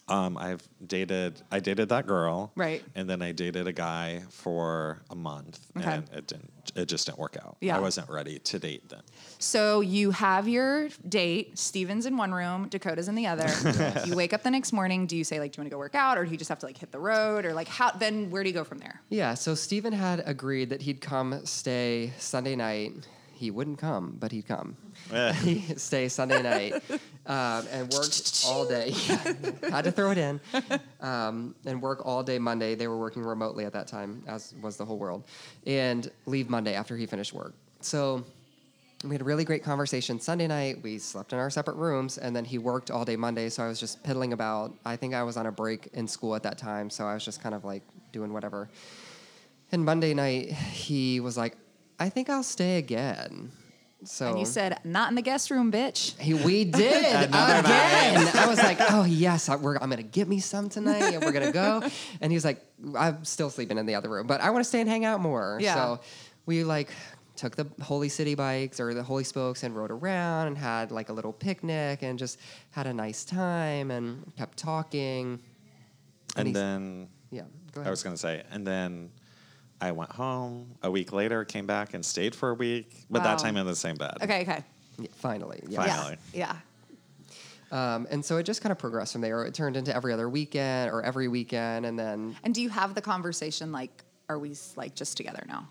[0.09, 1.41] Um, I've dated.
[1.51, 2.83] I dated that girl, Right.
[2.95, 5.89] And then I dated a guy for a month, Okay.
[5.95, 6.51] and it didn't.
[6.75, 7.57] It just didn't work out.
[7.61, 7.77] Yeah.
[7.77, 9.01] I wasn't ready to date then.
[9.39, 11.57] So you have your date.
[11.57, 13.47] Steven's in one room, Dakota's in the other.
[14.05, 15.07] you wake up the next morning.
[15.07, 16.49] Do you say like, "Do you want to go work out," or do you just
[16.49, 17.91] have to like hit the road, or like how?
[17.91, 19.01] Then where do you go from there?
[19.09, 22.93] Yeah, so Steven had agreed that he'd come stay Sunday night.
[23.39, 24.75] He wouldn't come, but he'd come.
[25.13, 25.31] Eh.
[25.45, 26.73] He'd stay Sunday night
[27.25, 28.11] um, and work
[28.45, 28.91] all day.
[29.71, 30.41] Had to throw it in.
[30.99, 32.75] Um, and work all day Monday.
[32.75, 35.23] They were working remotely at that time, as was the whole world.
[35.65, 37.53] And leave Monday after he finished work.
[37.79, 38.25] So
[39.05, 40.83] we had a really great conversation Sunday night.
[40.83, 43.47] We slept in our separate rooms, and then he worked all day Monday.
[43.47, 44.73] So I was just piddling about.
[44.83, 47.23] I think I was on a break in school at that time, so I was
[47.23, 48.69] just kind of like doing whatever.
[49.71, 51.55] And Monday night, he was like,
[51.99, 53.51] "I think I'll stay again."
[54.05, 56.17] So And you said, not in the guest room, bitch.
[56.17, 57.33] Hey, we did again.
[57.33, 61.33] I was like, oh yes, I, we're, I'm gonna get me some tonight, and we're
[61.33, 61.83] gonna go.
[62.21, 62.65] And he's like,
[62.97, 65.19] I'm still sleeping in the other room, but I want to stay and hang out
[65.19, 65.57] more.
[65.61, 65.75] Yeah.
[65.75, 65.99] So
[66.45, 66.89] we like
[67.35, 71.09] took the Holy City bikes or the Holy Spokes and rode around and had like
[71.09, 72.39] a little picnic and just
[72.71, 75.39] had a nice time and kept talking.
[76.37, 79.11] And he's- then Yeah, go I was going to say, and then
[79.81, 83.35] I went home a week later, came back and stayed for a week, but Wow.
[83.35, 84.17] that time in the same bed.
[84.21, 84.63] Okay, okay.
[84.97, 85.83] Yeah, finally, yeah.
[85.85, 86.17] Finally.
[86.33, 86.55] Yeah.
[87.71, 89.43] Um, and so it just kind of progressed from there.
[89.45, 92.95] It turned into every other weekend or every weekend, and then And do you have
[92.95, 95.67] the conversation like, are we like just together now?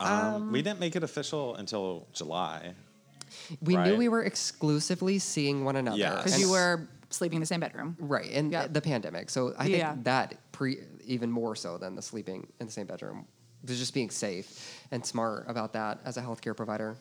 [0.00, 2.74] Um, we didn't make it official until July.
[3.62, 3.98] we knew Right.
[3.98, 5.96] we were exclusively seeing one another.
[5.98, 6.16] Yes.
[6.18, 7.96] Because And- you were sleeping in the same bedroom.
[7.98, 8.66] right in Yeah.
[8.66, 9.28] the pandemic.
[9.30, 9.96] So I think Yeah.
[10.02, 13.26] that pre even more so than the sleeping in the same bedroom was
[13.66, 16.96] just being safe and smart about that as a healthcare provider.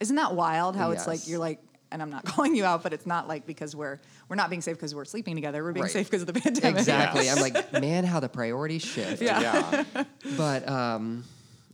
[0.00, 1.60] Isn't that wild how it's like you're like
[1.92, 4.62] and I'm not calling you out, but it's not like because we're we're not being
[4.62, 5.62] safe because we're sleeping together.
[5.64, 5.92] We're being Right.
[5.92, 6.78] safe because of the pandemic.
[6.78, 7.24] Exactly.
[7.24, 7.36] Yes.
[7.36, 9.20] I'm like, man, how the priorities shift.
[9.22, 9.84] Yeah.
[9.94, 10.04] Yeah.
[10.36, 11.24] But um,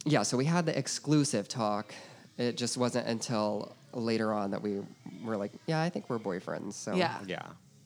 [0.05, 1.95] yeah, so we had the exclusive talk.
[2.39, 4.81] It just wasn't until later on that we
[5.25, 6.75] were like, yeah, I think we're boyfriends.
[6.75, 7.19] So Yeah.
[7.27, 7.43] yeah.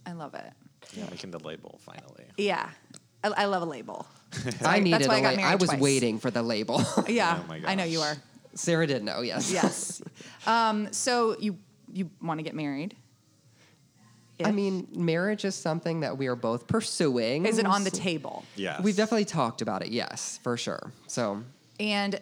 [0.06, 0.52] I love it.
[0.94, 1.06] Yeah.
[1.10, 2.24] Making the label finally.
[2.36, 2.68] Yeah.
[3.24, 4.06] I, I love a label.
[4.64, 5.80] I needed That's why I a got la- married I was twice.
[5.80, 6.82] waiting for the label.
[7.08, 7.40] Yeah.
[7.42, 8.16] Oh my I know you gosh.
[8.16, 8.22] are.
[8.54, 9.50] Sarah did know, yes.
[9.52, 10.02] Yes.
[10.46, 11.56] um, so you
[11.92, 12.96] you want to get married?
[14.44, 17.44] I If- mean, marriage is something that we are both pursuing.
[17.46, 18.44] is it on the table?
[18.56, 18.82] Yes.
[18.82, 20.92] We've definitely talked about it, yes, for sure.
[21.08, 21.42] So
[21.78, 22.18] And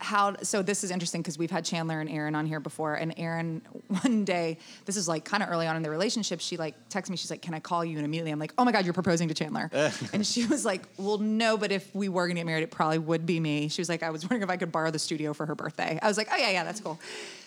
[0.00, 3.12] how so this is interesting because we've had Chandler and Aaron on here before and
[3.16, 3.62] Aaron
[4.02, 7.10] one day this is like kind of early on in the relationship she like texts
[7.10, 8.94] me she's like can I call you and immediately I'm like oh my god you're
[8.94, 9.68] proposing to Chandler
[10.12, 12.70] and she was like well no but if we were going to get married it
[12.70, 14.98] probably would be me she was like I was wondering if I could borrow the
[15.00, 17.00] studio for her birthday I was like oh yeah yeah that's cool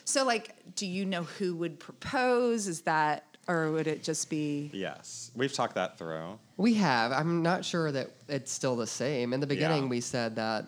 [0.04, 4.70] so like do you know who would propose is that or would it just be
[4.74, 5.32] Yes.
[5.36, 6.38] We've talked that through.
[6.58, 7.12] we have.
[7.12, 9.34] I'm not sure that it's still the same.
[9.34, 9.90] In the beginning, Yeah.
[9.90, 10.66] we said that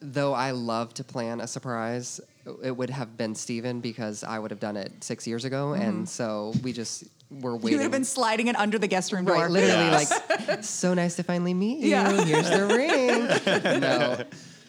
[0.00, 2.20] though I love to plan a surprise,
[2.62, 5.72] it would have been Steven because I would have done it six years ago.
[5.74, 7.70] And so we just were waiting.
[7.72, 10.48] you would have been sliding it under the guest room door Right, literally, Yes.
[10.48, 11.90] like, so nice to finally meet you.
[11.90, 12.24] Yeah.
[12.24, 13.80] Here's the ring.
[13.80, 14.24] no,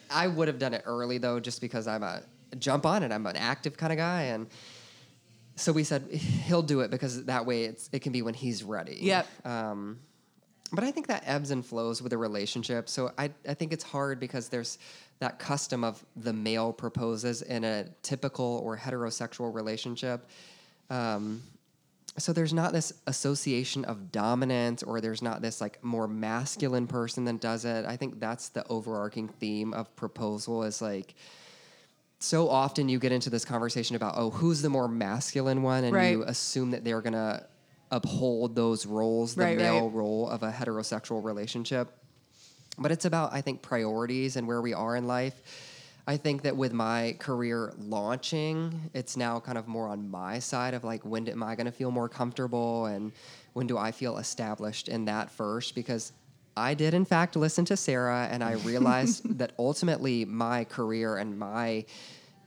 [0.10, 2.22] I would have done it early though, just because I'm a
[2.58, 3.12] jump on it.
[3.12, 4.48] I'm an active kind of guy, and
[5.56, 8.64] so we said he'll do it because that way it's it can be when he's
[8.64, 8.98] ready.
[9.02, 9.28] Yep.
[9.46, 10.00] Um,
[10.72, 12.90] but I think that ebbs and flows with a relationship.
[12.90, 14.78] So I I think it's hard because there's
[15.20, 20.26] that custom of the male proposes in a typical or heterosexual relationship.
[20.90, 21.42] Um,
[22.18, 27.24] so there's not this association of dominance or there's not this like more masculine person
[27.26, 31.14] that does it i think that's the overarching theme of proposal is like
[32.20, 35.94] so often you get into this conversation about oh who's the more masculine one and
[35.96, 36.12] Right.
[36.12, 37.46] you assume that they're gonna
[37.92, 39.94] uphold those roles the Right, male right.
[39.94, 41.90] role of a heterosexual relationship
[42.78, 45.42] but it's about i think priorities and where we are in life.
[46.08, 50.74] I think that with my career launching it's now kind of more on my side
[50.74, 53.12] of like when am i going to feel more comfortable and
[53.54, 55.76] when do i feel established in that first?
[55.76, 56.12] Because
[56.58, 61.38] i did in fact listen to sarah and i realized that ultimately my career and
[61.38, 61.86] my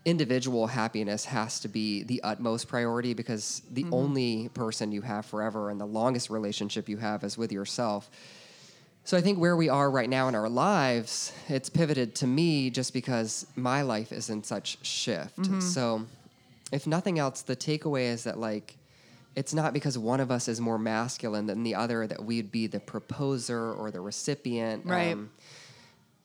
[0.05, 3.95] individual happiness has to be the utmost priority because the mm-hmm.
[3.95, 8.11] only person you have forever and the longest relationship you have is with yourself
[9.05, 12.71] so I think where we are right now in our lives, it's pivoted to me
[12.71, 15.39] just because my life is in such shift.
[15.39, 15.61] Mm-hmm.
[15.61, 16.07] So
[16.71, 18.77] if nothing else, the takeaway is that like
[19.35, 22.67] it's not because one of us is more masculine than the other that we'd be
[22.67, 24.85] the proposer or the recipient.
[24.85, 25.17] Um, right.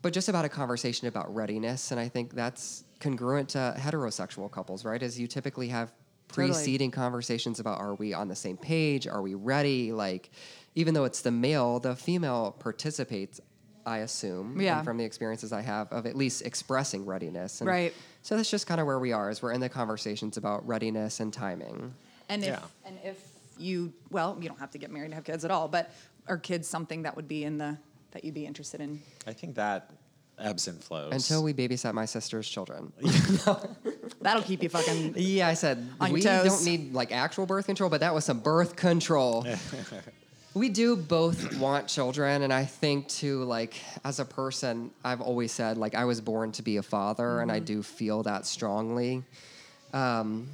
[0.02, 1.92] but just about a conversation about readiness.
[1.92, 5.02] And I think that's congruent to heterosexual couples, right?
[5.02, 5.92] As you typically have
[6.30, 6.48] Totally.
[6.54, 9.08] preceding conversations about are we on the same page?
[9.08, 9.92] Are we ready?
[9.92, 10.30] Like,
[10.76, 13.40] even though it's the male, the female participates,
[13.86, 14.82] I assume, Yeah.
[14.84, 17.62] from the experiences I have of at least expressing readiness.
[17.62, 17.94] And Right.
[18.22, 21.20] So that's just kind of where we are, as we're in the conversations about readiness
[21.22, 21.94] and timing.
[22.28, 22.60] And if Yeah.
[22.86, 23.18] and if
[23.58, 25.92] you well, you don't have to get married and have kids at all, but
[26.28, 27.78] are kids something that would be in the
[28.12, 29.02] that you'd be interested in?
[29.26, 29.92] I think that
[30.40, 31.14] ebbs and flows.
[31.14, 32.92] Until we babysat my sister's children.
[34.22, 36.46] That'll keep you fucking Yeah, I said On we toes.
[36.46, 39.46] don't need like actual birth control, but that was some birth control.
[40.54, 45.52] we do both want children, and I think too, like as a person, I've always
[45.52, 49.24] said like I was born to be a father, and I do feel that strongly.
[49.94, 50.48] Um,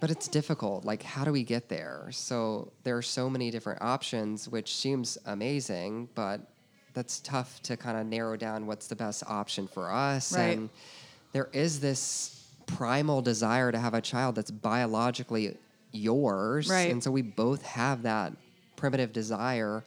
[0.00, 0.84] but it's difficult.
[0.84, 2.08] Like, how do we get there?
[2.12, 6.40] So there are so many different options, which seems amazing, but
[6.94, 10.36] that's tough to kind of narrow down what's the best option for us.
[10.36, 10.56] Right.
[10.56, 10.70] And
[11.32, 15.56] there is this primal desire to have a child that's biologically
[15.92, 16.68] yours.
[16.68, 16.90] Right.
[16.90, 18.32] And so we both have that
[18.76, 19.84] primitive desire.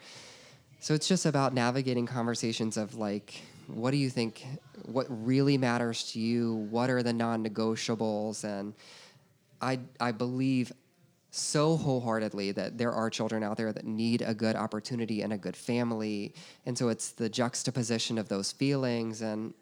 [0.80, 4.46] So it's just about navigating conversations of like, what do you think,
[4.86, 6.56] what really matters to you?
[6.70, 8.44] What are the non negotiables?
[8.44, 8.74] And
[9.62, 10.74] I, I believe
[11.32, 15.38] so wholeheartedly that there are children out there that need a good opportunity and a
[15.38, 16.34] good family.
[16.66, 19.54] And so it's the juxtaposition of those feelings and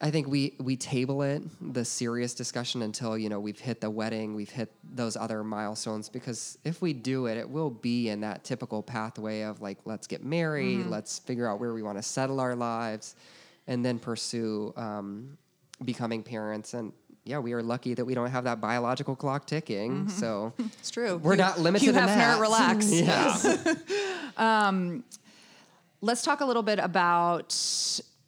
[0.00, 1.42] I think we we table it
[1.74, 6.08] the serious discussion until you know we've hit the wedding, we've hit those other milestones
[6.08, 10.06] because if we do it, it will be in that typical pathway of like let's
[10.06, 13.16] get married, let's figure out where we want to settle our lives,
[13.66, 15.36] and then pursue um,
[15.84, 16.74] becoming parents.
[16.74, 16.92] And
[17.28, 20.08] yeah, we are lucky that we don't have that biological clock ticking.
[20.08, 21.18] So It's true.
[21.18, 22.90] we're Hugh- not limited Hugh in Hefner, relax.
[22.92, 23.74] yeah.
[24.68, 25.04] um,
[26.00, 27.54] Let's talk a little bit about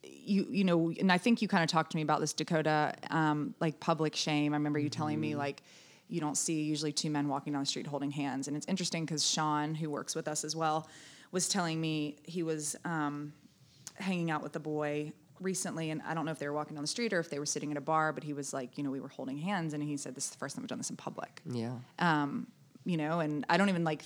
[0.03, 0.45] you.
[0.49, 3.55] You know, and I think you kind of talked to me about this Dakota, um,
[3.59, 4.53] like public shame.
[4.53, 5.63] I remember you telling me like
[6.09, 9.05] you don't see usually two men walking down the street holding hands, and it's interesting
[9.05, 10.87] because Sean, who works with us as well,
[11.31, 13.31] was telling me he was um,
[13.95, 16.83] hanging out with a boy recently, and I don't know if they were walking down
[16.83, 18.83] the street or if they were sitting at a bar, but he was like, you
[18.83, 20.77] know, we were holding hands, and he said, "This is the first time I've done
[20.77, 21.73] this in public." yeah.
[21.99, 22.47] Um,
[22.85, 24.03] you know and i don't even like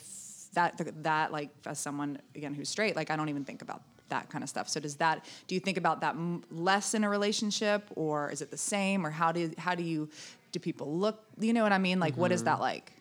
[0.54, 4.30] that that like as someone again who's straight like i don't even think about that
[4.30, 7.10] kind of stuff so does that do you think about that m- less in a
[7.10, 10.08] relationship or is it the same or how do how do you
[10.52, 12.50] do people look you know what i mean like what is mm-hmm.
[12.50, 12.92] that like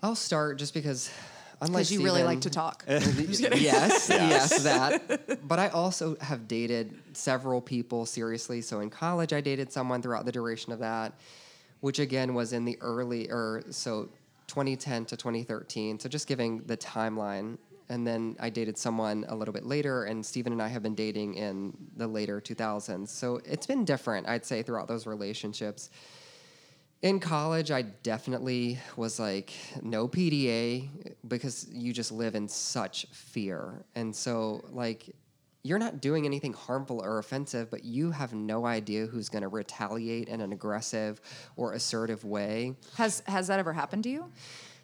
[0.00, 1.10] I'll start just because
[1.72, 5.46] because you really like to Stephen- talk yes, yes, that.
[5.46, 8.60] But I also have dated several people seriously.
[8.60, 11.14] So in college, I dated someone throughout the duration of that,
[11.80, 14.08] which again was in the early, or so
[14.46, 15.98] 2010 to 2013.
[16.00, 17.58] So just giving the timeline.
[17.90, 20.94] And then I dated someone a little bit later, and Stephen and I have been
[20.94, 23.08] dating in the later 2000s.
[23.08, 25.90] So it's been different, I'd say, throughout those relationships.
[27.04, 30.88] In college, I definitely was like, no PDA
[31.28, 33.84] because you just live in such fear.
[33.94, 35.14] And so, like,
[35.62, 39.48] you're not doing anything harmful or offensive, but you have no idea who's going to
[39.48, 41.20] retaliate in an aggressive
[41.56, 42.74] or assertive way.
[42.96, 44.32] has has that ever happened to you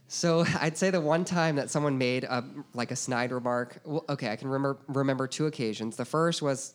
[0.08, 3.80] So I'd say the one time that someone made a, like a snide remark.
[3.82, 5.96] Well, okay, I can remember remember two occasions.
[5.96, 6.74] The first was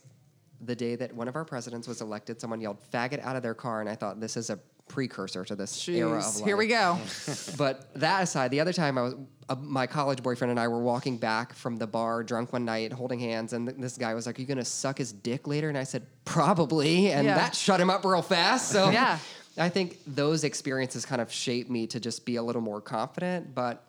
[0.62, 2.40] the day that one of our presidents was elected.
[2.42, 5.56] Someone yelled "faggot" out of their car, and I thought this is a precursor to
[5.56, 6.46] this era of life.
[6.46, 7.00] here we go
[7.58, 9.16] But that aside, the other time I was
[9.50, 12.94] uh, my college boyfriend and I were walking back from the bar, drunk one night,
[12.94, 15.70] holding hands, and th- this guy was like, "Are you gonna suck his dick later?"
[15.70, 17.36] And I said, "Probably," and Yeah.
[17.36, 18.70] that shut him up real fast.
[18.70, 19.18] So Yeah.
[19.58, 23.56] I think those experiences kind of shaped me to just be a little more confident.
[23.56, 23.82] But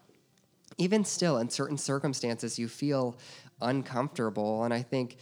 [0.78, 3.16] even still, in certain circumstances, you feel
[3.60, 4.64] uncomfortable.
[4.64, 5.16] And I think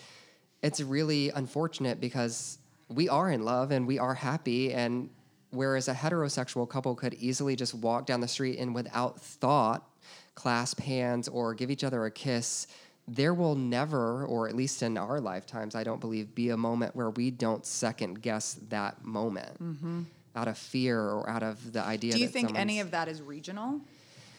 [0.65, 4.73] it's really unfortunate because we are in love and we are happy.
[4.73, 5.11] And
[5.51, 9.87] whereas a heterosexual couple could easily just walk down the street and without thought
[10.35, 12.67] clasp hands or give each other a kiss,
[13.07, 16.97] there will never, or at least in our lifetimes, I don't believe, be a moment
[16.97, 20.03] where we don't second guess that moment mm-hmm.
[20.35, 22.15] out of fear or out of the idea.
[22.15, 23.81] do you think any of that is regional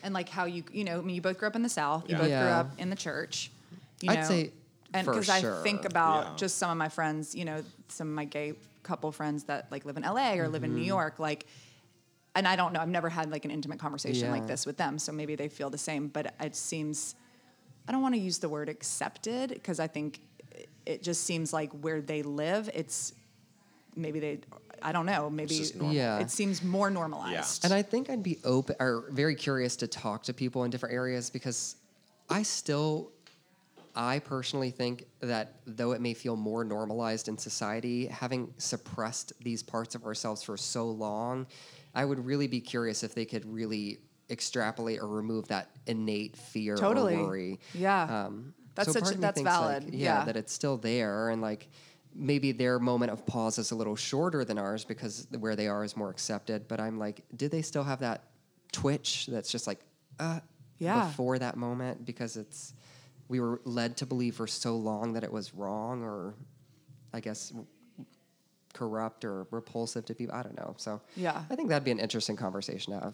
[0.01, 2.03] and like how you you know i mean you both grew up in the south
[2.09, 2.21] you Yeah.
[2.21, 3.51] both grew up in the church
[4.01, 4.51] you I'd know say
[4.97, 6.35] and because i think about Yeah.
[6.37, 8.53] just some of my friends you know some of my gay
[8.83, 10.87] couple friends that like live in la or live in new Mm-hmm.
[10.87, 11.45] york like
[12.35, 14.97] and i don't know i've never had like an intimate conversation like this with them
[14.99, 17.15] so maybe they feel the same but it seems
[17.87, 20.19] i don't want to use the word accepted because i think
[20.85, 23.13] it just seems like where they live it's
[23.95, 24.39] maybe they
[24.83, 25.55] i don't know maybe.
[25.89, 26.19] Yeah.
[26.19, 30.23] it seems more normalized And I think I'd be open or very curious to talk
[30.23, 31.75] to people in different areas because
[32.29, 33.11] I still,
[33.95, 39.63] I personally think that though it may feel more normalized in society, having suppressed these
[39.63, 41.47] parts of ourselves for so long,
[41.93, 46.75] I would really be curious if they could really extrapolate or remove that innate fear
[46.75, 47.15] Totally.
[47.15, 47.59] or worry.
[47.73, 48.25] Yeah.
[48.25, 49.93] Um, That's so such- that's thinks, like, valid.
[49.93, 50.25] yeah, Yeah.
[50.25, 51.69] that it's still there and like
[52.13, 55.83] maybe their moment of pause is a little shorter than ours because where they are
[55.83, 56.67] is more accepted.
[56.67, 58.23] But I'm like, did they still have that
[58.71, 59.79] twitch that's just like,
[60.19, 60.39] uh,
[60.79, 61.05] Yeah.
[61.07, 62.73] before that moment because it's
[63.27, 66.33] we were led to believe for so long that it was wrong or
[67.13, 67.51] I guess
[68.73, 70.35] corrupt or repulsive to people.
[70.35, 70.73] I don't know.
[70.77, 71.43] So Yeah.
[71.49, 73.13] I think that'd be an interesting conversation to have.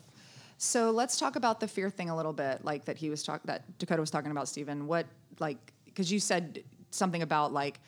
[0.57, 3.43] So let's talk about the fear thing a little bit, like that he was talking,
[3.45, 4.87] that Dakota was talking about, Stephen.
[4.87, 5.05] What,
[5.39, 7.79] like, because you said something about like,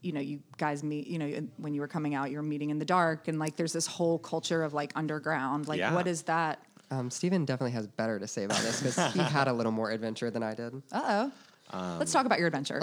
[0.00, 2.70] you know, you guys meet, you know, when you were coming out, you were meeting
[2.70, 5.66] in the dark, and like, there's this whole culture of like underground.
[5.66, 5.94] Like, Yeah.
[5.94, 6.62] what is that?
[6.90, 9.90] Um, Stephen definitely has better to say about this because he had a little more
[9.90, 10.82] adventure than I did.
[10.90, 11.30] Uh
[11.72, 11.96] oh.
[11.98, 12.80] let's talk about your adventure.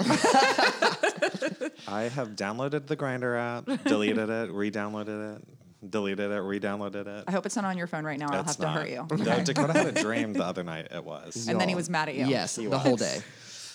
[1.88, 5.44] I have downloaded the Grindr app, deleted it, re-downloaded it,
[5.90, 7.24] deleted it, re-downloaded it.
[7.26, 8.26] I hope it's not on your phone right now.
[8.26, 9.06] Or I'll have It's to hurt you.
[9.10, 10.88] No, Dakota had a dream the other night.
[10.92, 11.48] It was.
[11.48, 12.26] And then he was mad at you.
[12.26, 13.20] Yes, He the whole day.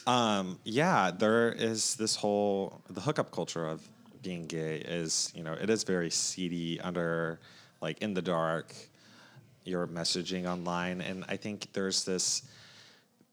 [0.07, 3.87] Um, yeah, there is this whole the hookup culture of
[4.23, 7.39] being gay is you know it is very seedy under
[7.81, 8.73] like in the dark.
[9.63, 12.41] You're messaging online, and I think there's this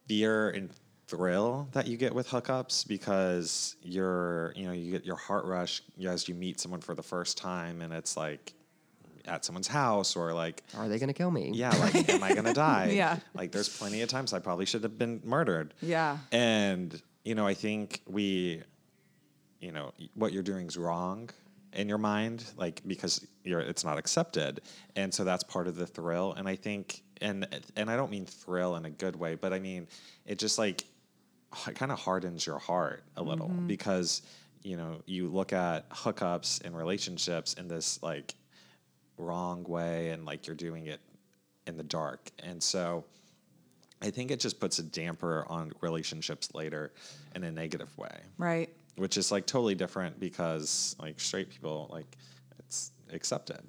[0.06, 0.70] fear and
[1.06, 5.82] thrill that you get with hookups because you're you know you get your heart rush
[6.06, 8.52] as you meet someone for the first time, and it's like
[9.24, 11.50] at someone's house or like Are they gonna kill me?
[11.54, 12.92] yeah, like, am I gonna die?
[12.94, 13.18] Yeah.
[13.34, 15.74] Like, there's plenty of times I probably should have been murdered.
[15.82, 16.16] Yeah.
[16.32, 18.62] And, you know, I think we,
[19.60, 21.28] you know, what you're doing is wrong
[21.72, 24.60] in your mind, like, because you're, it's not accepted.
[24.96, 26.32] And so that's part of the thrill.
[26.32, 27.46] And I think, and,
[27.76, 29.86] and I don't mean thrill in a good way, but I mean,
[30.24, 30.84] it just like,
[31.66, 33.66] it kind of hardens your heart a little mm-hmm.
[33.66, 34.22] because,
[34.62, 38.34] you know, you look at hookups and relationships in this like
[39.16, 41.00] wrong way and like you're doing it
[41.66, 42.30] in the dark.
[42.42, 43.04] And so
[44.00, 46.92] I think it just puts a damper on relationships later
[47.34, 48.70] in a negative way, Right.
[48.98, 52.06] Which is like totally different because like straight people, like
[52.58, 53.60] it's accepted.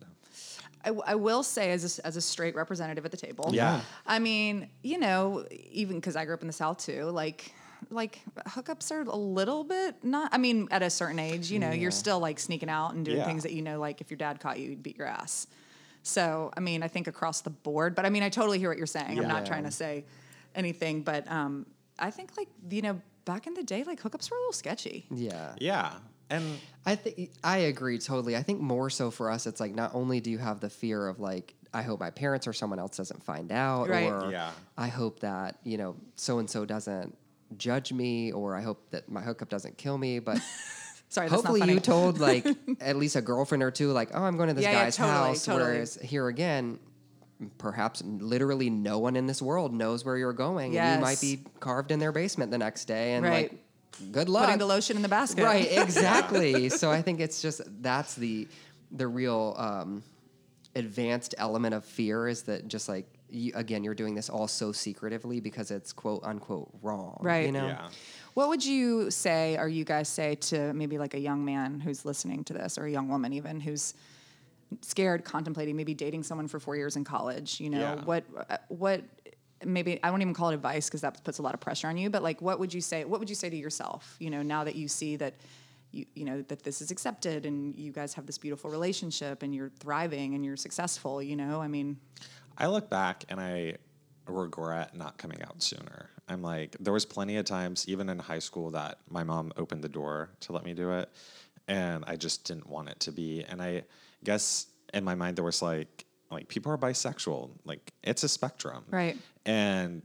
[0.83, 3.81] I, I will say, as a, as a straight representative at the table, Yeah.
[4.07, 7.53] I mean, you know, even because I grew up in the South too, like,
[7.89, 10.33] like hookups are a little bit not.
[10.33, 13.17] I mean, at a certain age, you know, you're still like sneaking out and doing
[13.17, 13.25] Yeah.
[13.25, 15.47] things that you know, like if your dad caught you, you'd beat your ass.
[16.03, 18.77] So, I mean, I think across the board, but I mean, I totally hear what
[18.77, 19.19] you're saying.
[19.19, 20.05] I'm not trying to say
[20.55, 21.65] anything, but um,
[21.97, 25.05] I think like you know, back in the day, like hookups were a little sketchy.
[25.11, 25.53] Yeah.
[25.59, 25.93] Yeah.
[26.31, 26.43] And
[26.85, 28.35] I think I agree totally.
[28.35, 31.07] I think more so for us, it's like not only do you have the fear
[31.07, 34.11] of like, I hope my parents or someone else doesn't find out, Right.
[34.11, 34.51] or Yeah.
[34.77, 37.15] I hope that you know so and so doesn't
[37.57, 40.19] judge me, or I hope that my hookup doesn't kill me.
[40.19, 40.37] But
[41.09, 41.73] Sorry, that's hopefully not funny.
[41.73, 42.45] you told like
[42.79, 44.97] at least a girlfriend or two, like, oh, I'm going to this Yeah, yeah, guy's
[44.97, 45.45] totally, house.
[45.45, 45.71] totally.
[45.71, 46.77] Whereas here again,
[47.57, 50.77] perhaps literally no one in this world knows where you're going.
[50.77, 53.51] And you might be carved in their basement the next day, and Right.
[53.51, 54.45] like, good luck.
[54.45, 55.43] Putting the lotion in the basket.
[55.43, 56.69] Right, exactly.
[56.69, 58.47] so I think it's just that's the
[58.91, 60.03] the real um,
[60.75, 64.71] advanced element of fear is that just like you, again you're doing this all so
[64.71, 67.19] secretively because it's quote unquote wrong.
[67.21, 67.45] Right.
[67.45, 67.67] You know.
[67.67, 67.89] yeah.
[68.35, 72.05] What would you say, or you guys say to maybe like a young man who's
[72.05, 73.93] listening to this, or a young woman even who's
[74.81, 77.59] scared, contemplating maybe dating someone for four years in college?
[77.59, 78.05] You know, Yeah.
[78.05, 79.03] what, uh, what,
[79.65, 81.97] maybe I won't even call it advice because that puts a lot of pressure on
[81.97, 82.09] you.
[82.09, 83.03] But like, what would you say?
[83.05, 84.15] What would you say to yourself?
[84.19, 85.33] You know, now that you see that.
[85.91, 89.55] You, you know that this is accepted and you guys have this beautiful relationship and
[89.55, 91.97] you're thriving and you're successful you know i mean
[92.59, 93.77] I look back and I
[94.27, 96.09] regret not coming out sooner.
[96.27, 99.83] I'm like, there was plenty of times, even in high school, that my mom opened
[99.83, 101.09] the door to let me do it,
[101.67, 103.43] and I just didn't want it to be.
[103.47, 103.83] And I
[104.23, 108.83] guess in my mind there was like, like people are bisexual, like it's a spectrum,
[108.89, 109.17] Right.
[109.45, 110.03] And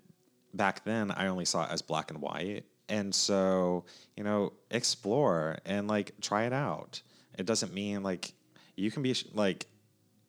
[0.54, 3.84] back then, I only saw it as black and white, and so
[4.16, 7.02] you know, explore and like try it out.
[7.38, 8.32] It doesn't mean like
[8.76, 9.66] you can be sh- like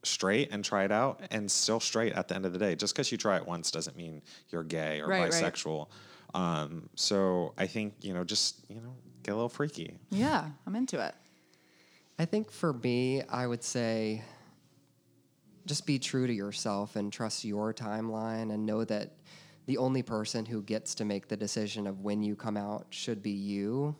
[0.03, 2.75] straight and try it out and still straight at the end of the day.
[2.75, 5.43] Just because you try it once doesn't mean you're gay or Right, right.
[5.43, 5.87] bisexual.
[6.33, 9.97] Um, so I think, you know, just, you know, get a little freaky.
[10.11, 11.15] yeah i'm into it
[12.17, 14.23] I think for me, I would say
[15.65, 19.17] just be true to yourself and trust your timeline and know that
[19.65, 23.21] the only person who gets to make the decision of when you come out should
[23.21, 23.95] be you.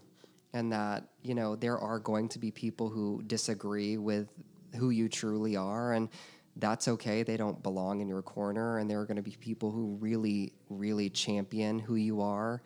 [0.54, 4.30] And that, you know, there are going to be people who disagree with
[4.78, 5.92] who you truly are.
[5.92, 6.08] And
[6.56, 7.24] that's okay.
[7.24, 8.78] They don't belong in your corner.
[8.78, 12.62] And there are going to be people who really, really champion who you are.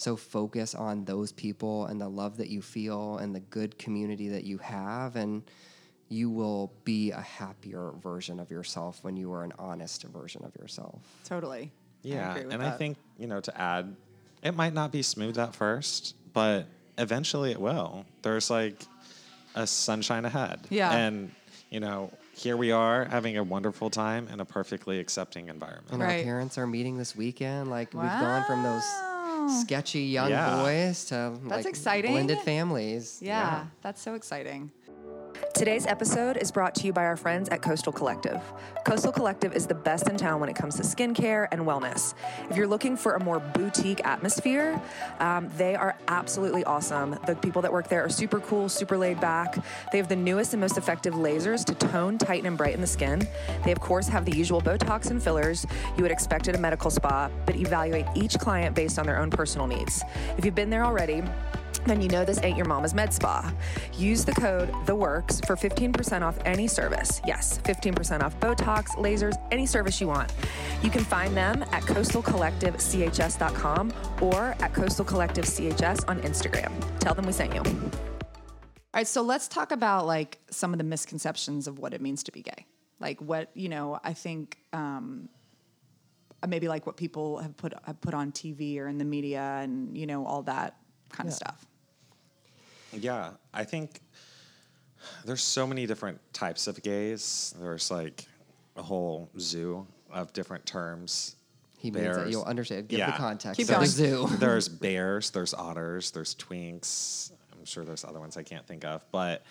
[0.00, 4.28] So focus on those people and the love that you feel and the good community
[4.28, 5.42] that you have, and
[6.08, 10.56] you will be a happier version of yourself when you are an honest version of
[10.56, 11.02] yourself.
[11.24, 11.70] totally
[12.02, 12.30] I Yeah.
[12.30, 13.94] agree with and I think, you know, to add,
[14.42, 18.06] it might not be smooth at first, but eventually it will.
[18.22, 18.82] There's like
[19.54, 20.60] a sunshine ahead.
[20.70, 20.94] Yeah.
[20.94, 21.30] And,
[21.70, 25.92] you know, here we are having a wonderful time in a perfectly accepting environment.
[25.92, 26.16] And Right.
[26.16, 27.68] our parents are meeting this weekend.
[27.68, 29.09] Like we've gone from those Wow.
[29.42, 29.62] Oh.
[29.62, 30.56] sketchy young Yeah.
[30.62, 32.12] boys to like exciting.
[32.12, 33.18] blended families.
[33.22, 34.70] Yeah, that's so exciting.
[35.54, 38.40] Today's episode is brought to you by our friends at Coastal Collective.
[38.86, 42.14] Coastal Collective is the best in town when it comes to skincare and wellness.
[42.48, 44.80] If you're looking for a more boutique atmosphere,
[45.18, 47.18] um, they are absolutely awesome.
[47.26, 49.62] The people that work there are super cool, super laid back.
[49.92, 53.26] They have the newest and most effective lasers to tone, tighten, and brighten the skin.
[53.64, 56.90] They, of course, have the usual Botox and fillers you would expect at a medical
[56.90, 60.02] spa, but evaluate each client based on their own personal needs.
[60.38, 61.22] If you've been there already,
[61.86, 63.52] then you know this ain't your mama's med spa.
[63.96, 67.20] Use the code The Works for 15% off any service.
[67.26, 70.32] Yes, 15% off Botox, lasers, any service you want.
[70.82, 76.72] You can find them at coastalcollectivechs.com or at Coastal Collective CHS on Instagram.
[77.00, 77.62] Tell them we sent you.
[78.92, 82.24] All right, so let's talk about like some of the misconceptions of what it means
[82.24, 82.66] to be gay.
[82.98, 85.28] Like what you know, I think um,
[86.46, 89.96] maybe like what people have put have put on TV or in the media, and
[89.96, 90.76] you know all that
[91.10, 91.64] kind of stuff.
[92.92, 94.00] Yeah, I think
[95.24, 97.54] there's so many different types of gays.
[97.60, 98.26] There's like
[98.76, 101.36] a whole zoo of different terms.
[101.78, 102.88] He means that you'll understand.
[102.88, 103.10] Give Yeah.
[103.12, 103.56] the context.
[103.56, 103.86] Keep of going.
[103.86, 104.28] zoo.
[104.38, 107.32] there's bears, there's otters, there's twinks.
[107.52, 109.42] I'm sure there's other ones I can't think of, but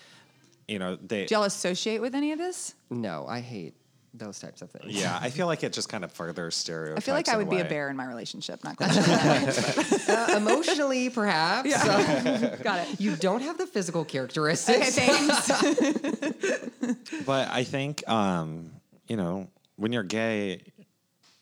[0.68, 1.26] you know they.
[1.26, 2.76] Do y'all associate with any of this?
[2.90, 3.74] No, I hate
[4.14, 4.86] those types of things.
[5.00, 7.04] Yeah, I feel like it just kind of further stereotypes.
[7.04, 8.64] I feel like I would be a bear in my relationship.
[8.64, 10.16] Not quite sure.
[10.16, 11.72] Uh, emotionally, perhaps.
[12.64, 13.00] Got it.
[13.00, 14.96] You don't have the physical Okay, characteristics.
[14.96, 15.50] thanks.
[17.26, 18.72] But I think, um,
[19.08, 20.62] you know, when you're gay,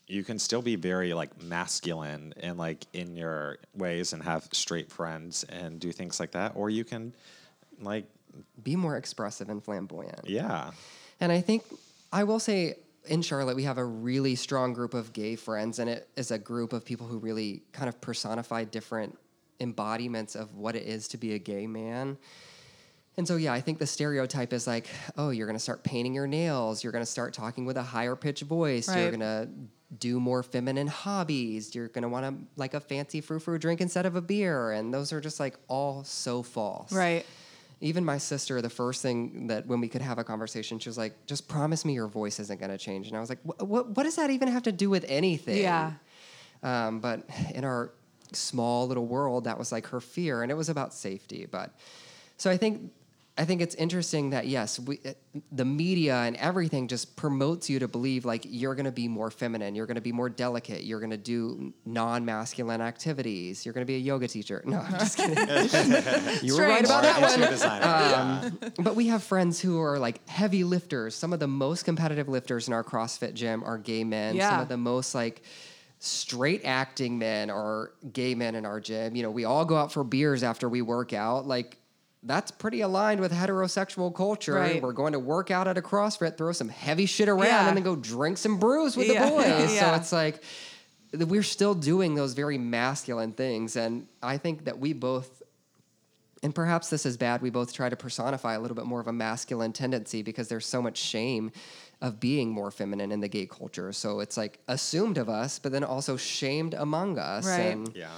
[0.07, 4.91] you can still be very like masculine and like in your ways and have straight
[4.91, 7.13] friends and do things like that, or you can
[7.81, 8.05] like,
[8.63, 10.21] Be more expressive and flamboyant.
[10.29, 10.71] yeah,
[11.19, 11.63] And I think
[12.11, 15.89] I will say in Charlotte, we have a really strong group of gay friends, and
[15.89, 19.17] it is a group of people who really kind of personify different
[19.59, 22.17] embodiments of what it is to be a gay man.
[23.17, 24.87] And so, yeah, I think the stereotype is like,
[25.17, 26.83] oh, you're going to start painting your nails.
[26.83, 28.87] You're going to start talking with a higher pitched voice.
[28.93, 29.49] You're going to
[29.97, 31.73] do more feminine hobbies.
[31.73, 34.71] You're going to want to like a fancy frou frou drink instead of a beer.
[34.71, 36.93] And those are just like all so false.
[36.93, 37.25] right.
[37.79, 40.97] Even my sister, the first thing that when we could have a conversation, she was
[40.97, 43.67] like, "Just promise me your voice isn't going to change." And I was like, "What?
[43.67, 45.93] What, what does that even have to do with anything?" Yeah.
[46.63, 47.91] Um, but in our
[48.33, 51.47] small little world, that was like her fear, and it was about safety.
[51.49, 51.75] But
[52.37, 52.91] so I think
[53.37, 55.13] I think it's interesting that yes, we, uh,
[55.51, 59.29] the media and everything just promotes you to believe like you're going to be more
[59.29, 63.85] feminine, you're going to be more delicate, you're going to do non-masculine activities, you're going
[63.85, 64.63] to be a yoga teacher.
[64.65, 65.37] No, I'm just kidding.
[66.43, 67.31] you were right about that one.
[67.31, 67.85] interior designer.
[67.85, 68.69] yeah.
[68.79, 71.13] But we have friends who are like heavy lifters.
[71.13, 74.35] Some of the most competitive lifters in our CrossFit gym are gay men.
[74.35, 74.49] Yeah.
[74.49, 75.43] Some of the most like
[75.99, 79.15] straight acting men are gay men in our gym.
[79.15, 81.47] You know, we all go out for beers after we work out.
[81.47, 81.77] Like
[82.27, 84.53] that's pretty aligned with heterosexual culture.
[84.53, 84.81] Right.
[84.81, 87.67] We're going to work out at a CrossFit, throw some heavy shit around, Yeah.
[87.69, 89.25] and then go drink some brews with Yeah.
[89.25, 89.73] the boys.
[89.73, 89.91] Yeah.
[89.91, 90.43] So it's like
[91.13, 93.75] we're still doing those very masculine things.
[93.77, 95.41] And I think that we both
[96.43, 97.41] and perhaps this is bad.
[97.41, 100.67] We both try to personify a little bit more of a masculine tendency because there's
[100.67, 101.51] so much shame
[101.99, 103.91] of being more feminine in the gay culture.
[103.91, 107.47] So it's like assumed of us, but then also shamed among us.
[107.47, 107.61] Right.
[107.61, 108.09] And, yeah,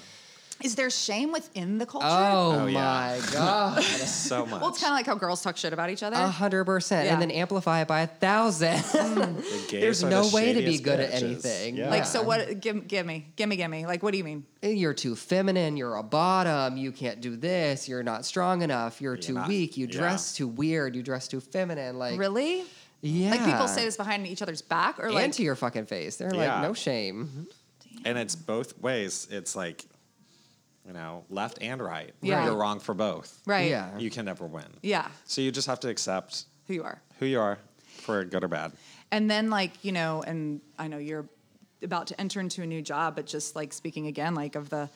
[0.64, 2.08] Is there shame within the culture?
[2.10, 2.74] oh, Oh, yeah.
[2.74, 3.82] my God.
[3.84, 4.60] so much.
[4.60, 6.18] well, it's kind of like how girls talk shit about each other.
[6.18, 7.06] A hundred percent.
[7.06, 7.14] Yeah.
[7.14, 8.78] And then amplify it by a thousand.
[9.10, 9.38] Mm.
[9.38, 9.42] The
[9.72, 11.24] gays There's are no the way to be shadiest good at bitches.
[11.24, 11.76] anything.
[11.78, 11.90] Yeah.
[11.90, 12.60] Like, so what?
[12.60, 13.86] Give, give me, give me, give me.
[13.86, 14.46] Like, what do you mean?
[14.62, 19.00] Eh, you're too feminine, you're a bottom, you can't do this, you're not strong enough,
[19.02, 19.98] you're, too not- weak, you yeah.
[20.00, 21.98] dress too weird, you dress too feminine.
[21.98, 22.66] Like Really?
[23.02, 23.32] Yeah.
[23.32, 26.18] Like people say this behind each other's back, or and like, to your fucking face.
[26.18, 26.56] They're Yeah.
[26.56, 27.48] like, no shame.
[28.06, 29.28] and it's both ways.
[29.32, 29.86] It's like,
[30.90, 32.14] you know, left and right.
[32.22, 32.46] Yeah.
[32.46, 33.40] You're wrong for both.
[33.46, 33.70] right?
[33.70, 33.96] Yeah.
[34.00, 34.66] You can never win.
[34.82, 35.08] Yeah.
[35.26, 37.00] So you just have to accept Who you are.
[37.20, 37.60] who you are,
[38.02, 38.72] for good or bad.
[39.12, 41.28] And then like, you know, and I know you're
[41.84, 44.90] about to enter into a new job, but just like speaking again, like of the,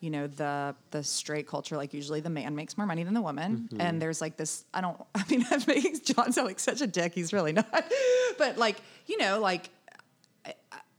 [0.00, 3.22] you know, the the straight culture, like usually the man makes more money than the
[3.22, 3.68] woman.
[3.72, 3.80] Mm-hmm.
[3.80, 6.86] And there's like this, I don't I mean I'm making John sound like such a
[6.86, 7.14] dick.
[7.14, 7.66] He's really not.
[8.38, 8.76] But like,
[9.06, 9.68] you know, like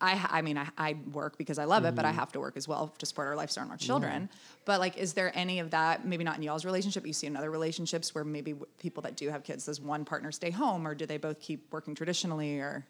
[0.02, 2.58] I, I mean, I, I work because I love it, but I have to work
[2.58, 4.30] as well to support our lifestyle and our children.
[4.66, 6.06] But like, is there any of that?
[6.06, 7.06] Maybe not in y'all's relationship.
[7.06, 10.04] You see in other relationships where maybe w- people that do have kids, does one
[10.04, 12.60] partner stay home, or do they both keep working traditionally?
[12.60, 12.86] Or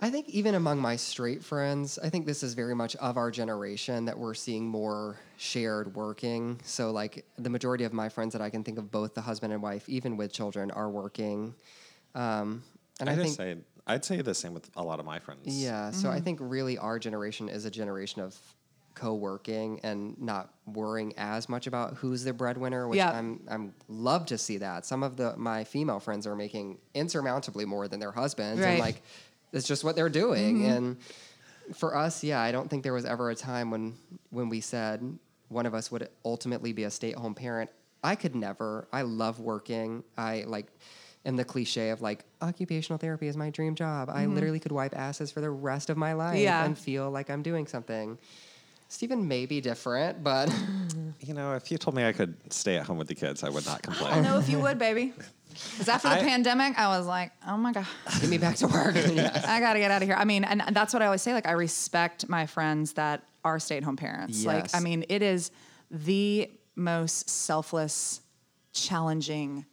[0.00, 3.30] I think even among my straight friends, I think this is very much of our
[3.30, 6.60] generation that we're seeing more shared working.
[6.64, 9.52] So, like the majority of my friends that I can think of, both the husband
[9.52, 11.54] and wife, even with children, are working.
[12.14, 12.62] Um,
[12.98, 13.56] and I, I, think, say
[13.90, 15.40] I'd say the same with a lot of my friends.
[15.46, 15.90] yeah.
[15.90, 16.24] So I mm-hmm.
[16.24, 18.36] think really our generation is a generation of
[18.94, 23.10] co-working and not worrying as much about who's the breadwinner, which Yeah.
[23.10, 24.84] I'm I'm love to see that.
[24.84, 28.70] Some of the my female friends are making insurmountably more than their husbands, Right.
[28.72, 29.02] and like
[29.52, 30.58] it's just what they're doing.
[30.58, 30.72] Mm-hmm.
[30.72, 30.96] And
[31.76, 33.94] for us, yeah, I don't think there was ever a time when
[34.30, 35.18] when we said
[35.48, 37.70] one of us would ultimately be a stay-at-home parent.
[38.04, 38.86] I could never.
[38.92, 40.04] I love working.
[40.16, 40.66] I like
[41.24, 44.08] am the cliche of like occupational therapy is my dream job.
[44.08, 44.34] I mm-hmm.
[44.34, 46.64] literally could wipe asses for the rest of my life Yeah.
[46.64, 48.18] and feel like I'm doing something.
[48.88, 50.52] Stephen may be different, but
[51.20, 53.50] You know, if you told me I could stay at home with the kids, I
[53.50, 54.10] would not complain.
[54.10, 55.12] I don't know if you would, baby.
[55.72, 57.86] Because after the I- pandemic, I was like, oh my God,
[58.20, 58.94] get me back to work.
[59.12, 59.44] yeah.
[59.48, 60.16] I got to get out of here.
[60.16, 61.32] I mean, and that's what I always say.
[61.32, 64.44] Like, I respect my friends that are stay at home parents.
[64.44, 65.50] Like, I mean, it is
[65.90, 68.20] the most selfless,
[68.72, 69.66] challenging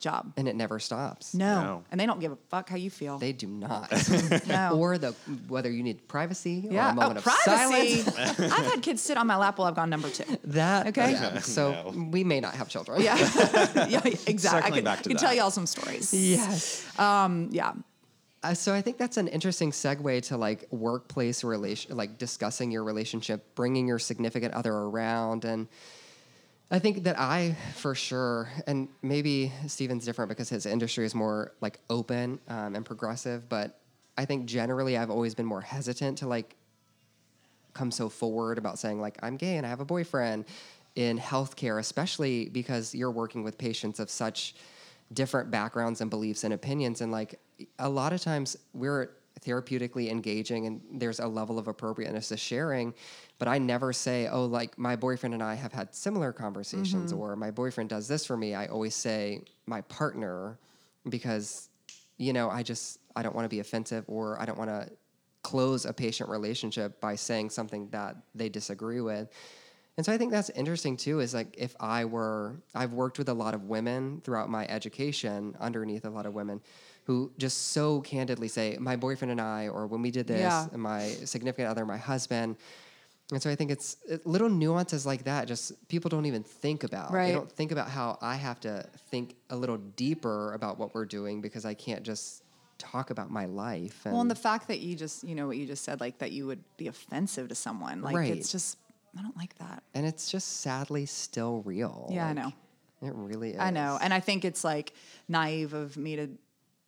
[0.00, 0.32] job.
[0.36, 1.34] And it never stops.
[1.34, 1.62] No.
[1.62, 1.84] No.
[1.90, 3.18] And they don't give a fuck how you feel.
[3.18, 3.92] They do not.
[4.48, 4.72] no.
[4.78, 5.12] or the
[5.48, 8.02] whether you need privacy or a moment oh, of privacy.
[8.02, 8.40] silence.
[8.40, 10.24] I've had kids sit on my lap while I've gone number two.
[10.44, 11.12] That Okay.
[11.12, 11.38] yeah.
[11.40, 13.02] So we may not have children.
[13.02, 13.16] Yeah.
[13.88, 14.58] yeah, exactly.
[14.58, 15.36] I Circling could, back to could tell that.
[15.36, 16.12] y'all some stories.
[16.12, 16.98] Yes.
[16.98, 17.72] Um, Yeah.
[18.42, 22.84] Uh, so I think that's an interesting segue to like workplace relation, like discussing your
[22.84, 25.68] relationship, bringing your significant other around, and
[26.72, 31.52] I think that I, for sure, and maybe Stephen's different because his industry is more
[31.60, 33.80] like open um, and progressive, but
[34.16, 36.54] I think generally I've always been more hesitant to like
[37.74, 40.44] come so forward about saying like I'm gay and I have a boyfriend
[40.94, 44.54] in healthcare, especially because you're working with patients of such
[45.12, 47.40] different backgrounds and beliefs and opinions, and like
[47.80, 49.10] a lot of times we're
[49.44, 52.92] therapeutically engaging and there's a level of appropriateness to sharing
[53.38, 57.20] but i never say oh like my boyfriend and i have had similar conversations mm-hmm.
[57.20, 60.58] or my boyfriend does this for me i always say my partner
[61.08, 61.68] because
[62.18, 64.88] you know i just i don't want to be offensive or i don't want to
[65.42, 69.28] close a patient relationship by saying something that they disagree with.
[69.96, 73.28] And so i think that's interesting too is like if i were i've worked with
[73.28, 76.62] a lot of women throughout my education underneath a lot of women
[77.04, 80.66] who just so candidly say my boyfriend and i or when we did this Yeah.
[80.72, 82.56] and my significant other my husband
[83.32, 85.46] and so I think it's it, little nuances like that.
[85.46, 87.12] Just people don't even think about.
[87.12, 87.28] Right.
[87.28, 91.04] They don't think about how I have to think a little deeper about what we're
[91.04, 92.42] doing because I can't just
[92.78, 94.00] talk about my life.
[94.04, 96.18] And Well, and the fact that you just, you know, what you just said, like
[96.18, 98.32] that you would be offensive to someone, like Right.
[98.36, 98.78] it's just,
[99.16, 99.84] I don't like that.
[99.94, 102.08] and it's just sadly still real.
[102.10, 102.52] Yeah, I know.
[103.00, 103.60] It really is.
[103.60, 103.96] I know.
[104.02, 104.92] And I think it's like
[105.28, 106.28] naive of me to,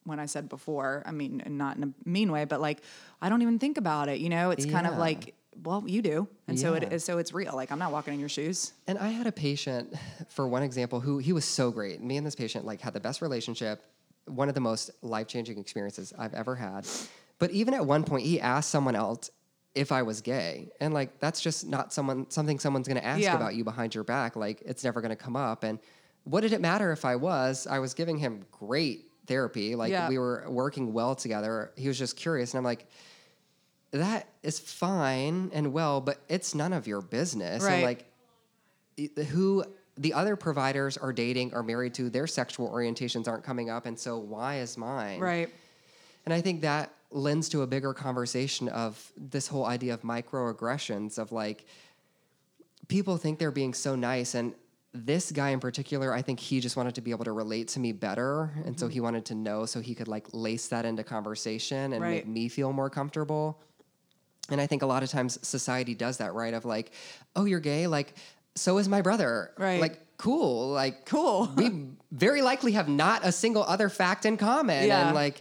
[0.04, 2.82] when I said before, I mean, not in a mean way, but like,
[3.20, 4.50] I don't even think about it, you know?
[4.50, 6.28] It's kind of like, well, you do.
[6.48, 6.94] And so it Yeah.
[6.94, 7.54] is, so it's real.
[7.54, 8.72] Like, I'm not walking in your shoes.
[8.86, 9.94] And I had a patient,
[10.28, 12.02] for one example, who he was so great.
[12.02, 13.82] Me and this patient like had the best relationship,
[14.26, 16.86] one of the most life changing experiences I've ever had.
[17.38, 19.30] But even at one point, he asked someone else
[19.74, 23.22] if I was gay, and like that's just not someone something someone's going to ask
[23.22, 23.34] Yeah.
[23.36, 24.36] about you behind your back.
[24.36, 25.64] Like it's never going to come up.
[25.64, 25.78] And
[26.24, 27.66] what did it matter if I was?
[27.66, 29.74] I was giving him great therapy.
[29.74, 30.08] Like Yeah.
[30.08, 31.72] we were working well together.
[31.76, 32.86] He was just curious, and I'm like.
[33.94, 37.62] That is fine and well, but it's none of your business.
[37.62, 37.74] Right.
[37.74, 39.64] And like who
[39.98, 43.98] the other providers are dating or married to, their sexual orientations aren't coming up, and
[43.98, 45.20] so why is mine?
[45.20, 45.50] Right.
[46.24, 51.18] And I think that lends to a bigger conversation of this whole idea of microaggressions
[51.18, 51.66] of like
[52.88, 54.54] people think they're being so nice and
[54.94, 57.80] this guy in particular, I think he just wanted to be able to relate to
[57.80, 58.50] me better.
[58.66, 59.04] And so he mm-hmm.
[59.04, 62.72] wanted to know so he could like lace that into conversation and make me feel
[62.72, 63.58] more comfortable.
[64.50, 66.52] And I think a lot of times society does that, right?
[66.52, 66.92] Of like,
[67.36, 67.86] oh, you're gay?
[67.86, 68.14] Like,
[68.54, 69.52] so is my brother.
[69.56, 69.80] Right.
[69.80, 70.68] Like, cool.
[70.68, 71.50] Like, Cool.
[71.56, 74.86] we very likely have not a single other fact in common.
[74.86, 75.06] Yeah.
[75.06, 75.40] And like,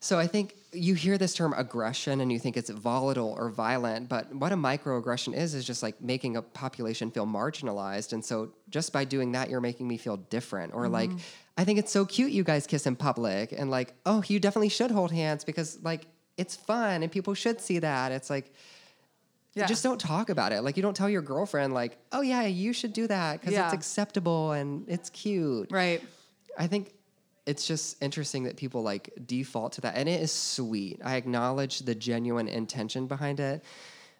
[0.00, 4.08] so I think you hear this term aggression and you think it's volatile or violent,
[4.08, 8.12] but what a microaggression is, is just like making a population feel marginalized.
[8.12, 10.72] And so just by doing that, you're making me feel different.
[10.72, 11.18] Or like, mm-hmm.
[11.58, 13.52] I think it's so cute you guys kiss in public.
[13.52, 16.06] And like, oh, you definitely should hold hands because like,
[16.36, 18.12] it's fun and people should see that.
[18.12, 18.52] It's like,
[19.54, 19.66] Yeah.
[19.66, 20.62] just don't talk about it.
[20.62, 23.64] Like you don't tell your girlfriend, like, oh yeah, you should do that because Yeah.
[23.64, 25.72] it's acceptable and it's cute.
[25.72, 26.00] Right.
[26.56, 26.92] I think
[27.50, 29.96] it's just interesting that people like default to that.
[29.96, 31.00] And it is sweet.
[31.04, 33.64] I acknowledge the genuine intention behind it.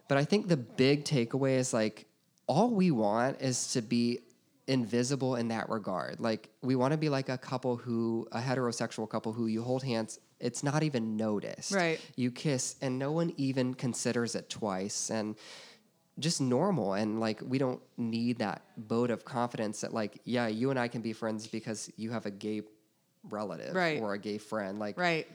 [0.09, 2.07] But I think the big takeaway is like
[2.49, 4.19] all we want is to be
[4.67, 6.19] invisible in that regard.
[6.19, 9.85] Like we want to be like a couple who a heterosexual couple who you hold
[9.85, 11.71] hands, it's not even noticed.
[11.71, 12.01] Right.
[12.17, 15.37] You kiss and no one even considers it twice and
[16.19, 20.69] just normal and like we don't need that boat of confidence that like yeah you
[20.69, 22.61] and i can be friends because you have a gay
[23.29, 24.01] relative Right.
[24.01, 25.27] or a gay friend like Right.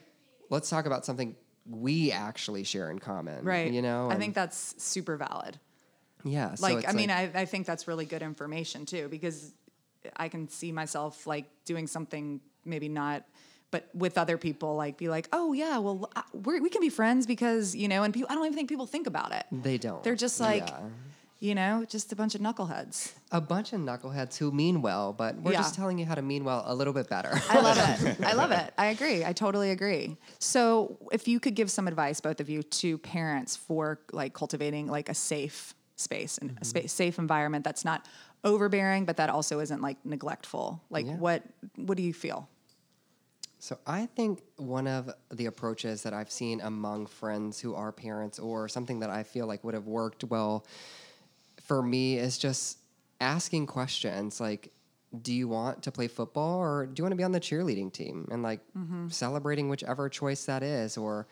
[0.49, 1.35] let's talk about something
[1.67, 3.71] we actually share in common Right.
[3.71, 5.59] you know I think that's super valid.
[6.23, 9.53] yeah so like i mean I, I think that's really good information too because
[10.17, 13.23] i can see myself like doing something maybe not
[13.71, 16.89] but with other people like be like oh yeah well uh, we're, we can be
[16.89, 19.77] friends because you know and people i don't even think people think about it they
[19.77, 20.79] don't they're just like Yeah.
[21.45, 25.35] You know just a bunch of knuckleheads a bunch of knuckleheads who mean well but
[25.35, 25.59] we're Yeah.
[25.59, 28.17] just telling you how to mean well a little bit better I love it.
[28.31, 28.73] I love it.
[28.77, 29.23] I agree.
[29.23, 30.17] I totally agree.
[30.39, 34.87] So, if you could give some advice, both of you, to parents for like cultivating
[34.87, 36.63] like a safe space and a mm-hmm.
[36.63, 38.07] space, safe environment that's not
[38.43, 40.81] overbearing, but that also isn't like neglectful.
[40.89, 41.17] Like Yeah.
[41.17, 41.43] what
[41.75, 42.49] what do you feel?
[43.59, 48.37] So I think one of the approaches that I've seen among friends who are parents
[48.37, 50.65] or something that I feel like would have worked well
[51.65, 52.77] for me is just
[53.19, 54.71] asking questions like
[55.21, 57.91] do you want to play football or do you want to be on the cheerleading
[57.91, 58.27] team?
[58.31, 59.07] And like mm-hmm.
[59.09, 61.27] celebrating whichever choice that is or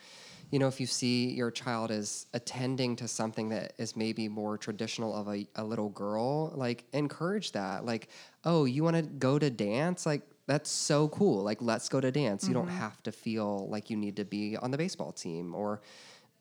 [0.51, 4.57] you know if you see your child is attending to something that is maybe more
[4.57, 7.85] traditional of a, a little girl like encourage that.
[7.85, 8.09] Like
[8.45, 10.05] oh you want to go to dance?
[10.05, 11.43] Like that's so cool.
[11.43, 12.47] Like let's go to dance.
[12.47, 12.77] You don't mm-hmm.
[12.77, 15.81] have to feel like you need to be on the baseball team or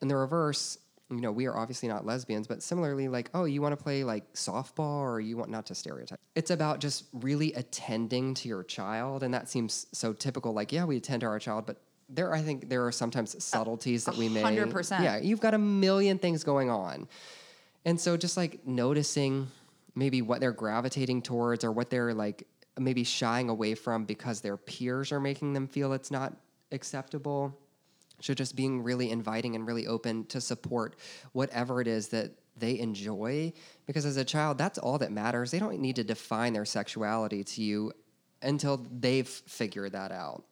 [0.00, 0.78] in the reverse
[1.12, 4.04] you know, we are obviously not lesbians, but similarly, like, oh, you want to play
[4.04, 6.18] like softball or you want not to stereotype.
[6.34, 9.22] It's about just really attending to your child.
[9.22, 10.52] And that seems so typical.
[10.52, 14.04] Like, yeah, we attend to our child, but there, I think there are sometimes subtleties
[14.04, 14.42] that we may.
[14.42, 15.02] 100%.
[15.02, 17.08] Yeah, you've got a million things going on.
[17.84, 19.48] And so just like noticing
[19.94, 22.46] maybe what they're gravitating towards or what they're like
[22.78, 26.34] maybe shying away from because their peers are making them feel it's not
[26.70, 27.58] acceptable.
[28.22, 30.96] So just being really inviting and really open to support
[31.32, 33.52] whatever it is that they enjoy.
[33.86, 35.50] Because as a child, that's all that matters.
[35.50, 37.92] They don't need to define their sexuality to you
[38.42, 40.44] until they've figured that out.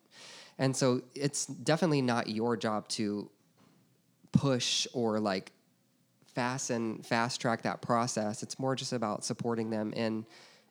[0.59, 3.31] And so it's definitely not your job to
[4.33, 5.53] push or like
[6.35, 8.43] fasten fast track that process.
[8.43, 10.27] It's more just about supporting them in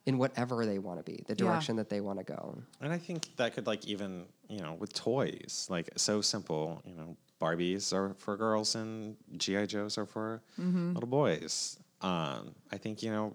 [0.06, 1.46] in whatever they want to be, the Yeah.
[1.52, 2.62] direction that they want to go.
[2.82, 6.96] And I think that could like even you know with toys like so simple you
[6.96, 11.78] know Barbies are for girls and GI Joes are for little boys.
[12.02, 13.34] Um, I think you know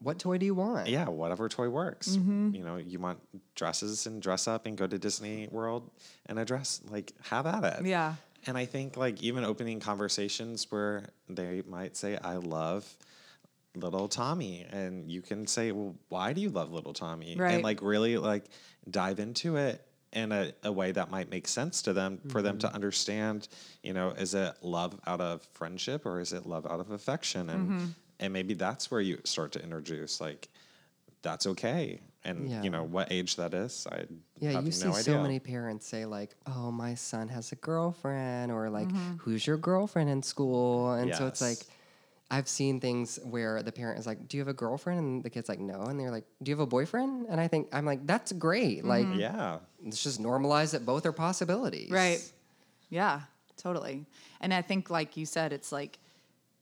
[0.00, 0.88] What toy do you want?
[0.88, 2.14] yeah whatever toy works.
[2.16, 3.18] You know you want
[3.54, 5.90] dresses and dress up and go to Disney World
[6.26, 7.86] and a dress like have at it.
[7.86, 8.14] Yeah.
[8.46, 12.84] And I think like even opening conversations where they might say I love
[13.76, 17.52] little Tommy and you can say well why do you love little Tommy Right.
[17.54, 18.44] and like really like
[18.90, 22.58] dive into it in a, a way that might make sense to them for them
[22.58, 23.48] to understand
[23.82, 27.50] you know is it love out of friendship or is it love out of affection
[27.50, 30.48] and and maybe that's where you start to introduce like
[31.22, 32.62] that's okay and Yeah.
[32.62, 34.06] you know what age that is I
[34.38, 35.02] Yeah, you no see idea.
[35.02, 39.16] so many parents say like, "Oh, my son has a girlfriend," or like, Mm-hmm.
[39.18, 41.66] "Who's your girlfriend in school?" And so it's like, Yes.
[42.30, 45.30] I've seen things where the parent is like, "Do you have a girlfriend?" and the
[45.30, 47.86] kid's like, "No," and they're like, "Do you have a boyfriend?" And I think I'm
[47.86, 48.78] like, "That's great.
[48.78, 48.88] Mm-hmm.
[48.88, 52.20] Like, yeah let's just normalize that both are possibilities." Right.
[52.88, 53.20] Yeah,
[53.56, 54.06] totally.
[54.40, 55.98] And I think, like you said, it's like,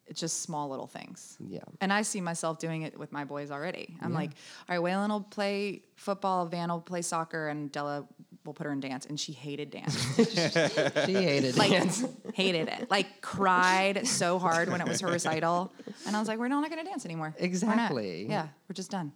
[0.07, 1.37] it's just small little things.
[1.41, 1.61] Yeah.
[1.81, 3.97] And I see myself doing it with my boys already.
[4.03, 4.33] I'm like,
[4.69, 8.07] all right, Waylon will play football, Van will play soccer, and Della
[8.45, 9.07] will put her in dance.
[9.07, 9.95] And she hated dance.
[11.05, 12.05] She hated like, dance.
[12.35, 12.91] hated it.
[12.91, 15.73] Like, cried so hard when it was her recital.
[16.07, 17.35] And I was like, we're not going to dance anymore.
[17.39, 17.45] We're.
[17.45, 18.27] Exactly.
[18.29, 19.13] Yeah, we're just done.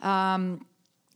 [0.00, 0.66] Um,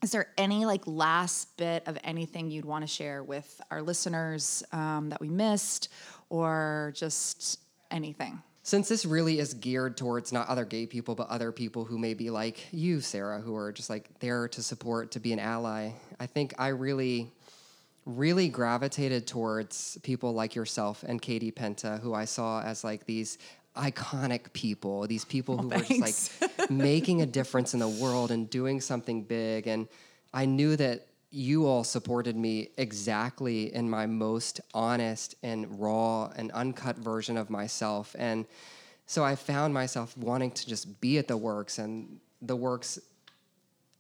[0.02, 4.64] is there any like last bit of anything you'd want to share with our listeners
[4.72, 5.88] um, that we missed,
[6.28, 7.60] or just
[7.90, 8.42] anything?
[8.64, 12.14] Since this really is geared towards not other gay people, but other people who may
[12.14, 15.92] be like you, Sarah, who are just like there to support, to be an ally,
[16.20, 17.32] I think I really,
[18.04, 23.38] really gravitated towards people like yourself and Katie Penta, who I saw as like these
[23.76, 28.50] iconic people, these people who were just like making a difference in the world and
[28.50, 29.66] doing something big.
[29.66, 29.88] And
[30.34, 36.52] I knew that you all supported me exactly in my most honest and raw and
[36.52, 38.14] uncut version of myself.
[38.18, 38.46] And
[39.06, 42.98] so I found myself wanting to just be at the works, and the works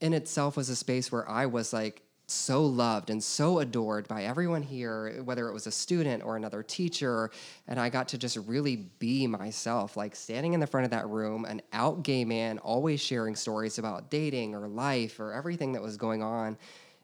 [0.00, 4.24] in itself was a space where I was like so loved and so adored by
[4.24, 7.30] everyone here, whether it was a student or another teacher.
[7.68, 11.08] And I got to just really be myself, like standing in the front of that
[11.08, 15.82] room, an out gay man, always sharing stories about dating or life or everything that
[15.82, 16.56] was going on.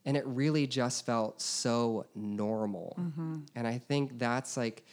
[0.05, 2.97] And it really just felt so normal.
[2.99, 3.37] Mm-hmm.
[3.55, 4.85] And I think that's like,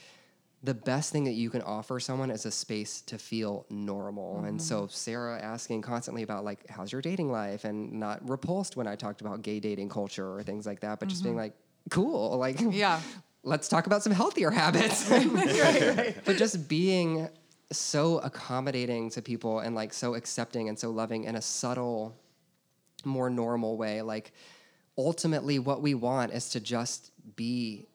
[0.66, 4.43] the best thing that you can offer someone is a space to feel normal.
[4.45, 4.89] And so mm-hmm.
[4.89, 9.22] Sarah asking constantly about like how's your dating life and not repulsed when I talked
[9.22, 11.43] about gay dating culture or things like that, but just being mm-hmm.
[11.43, 11.53] like
[11.91, 12.99] cool, like Yeah.
[13.43, 15.09] let's talk about some healthier habits.
[16.26, 17.30] But just being
[17.72, 22.16] so accommodating to people and like so accepting and so loving in a subtle
[23.03, 24.32] more normal way like
[24.97, 27.88] ultimately what we want is to just be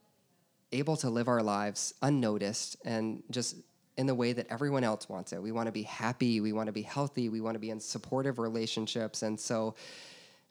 [0.72, 3.56] able to live our lives unnoticed and just
[3.96, 5.42] in the way that everyone else wants it.
[5.42, 7.80] We want to be happy, we want to be healthy, we want to be in
[7.80, 9.22] supportive relationships.
[9.22, 9.74] And so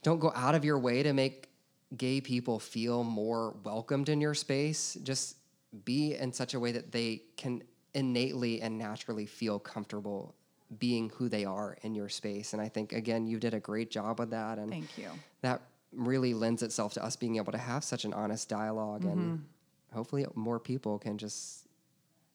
[0.03, 1.49] don't go out of your way to make
[1.97, 4.97] gay people feel more welcomed in your space.
[5.03, 5.37] Just
[5.85, 7.63] be in such a way that they can
[7.93, 10.35] innately and naturally feel comfortable
[10.77, 12.53] being who they are in your space.
[12.53, 14.59] And I think again, you did a great job with that.
[14.59, 15.07] And Thank you.
[15.41, 15.61] That
[15.91, 19.19] really lends itself to us being able to have such an honest dialog Mm-hmm.
[19.19, 19.45] and
[19.93, 21.67] hopefully more people can just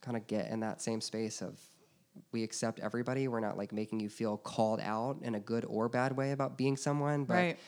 [0.01, 1.59] kind of get in that same space of
[2.33, 3.27] we accept everybody.
[3.29, 6.57] We're not like making you feel called out in a good or bad way about
[6.57, 7.59] being someone, but Right.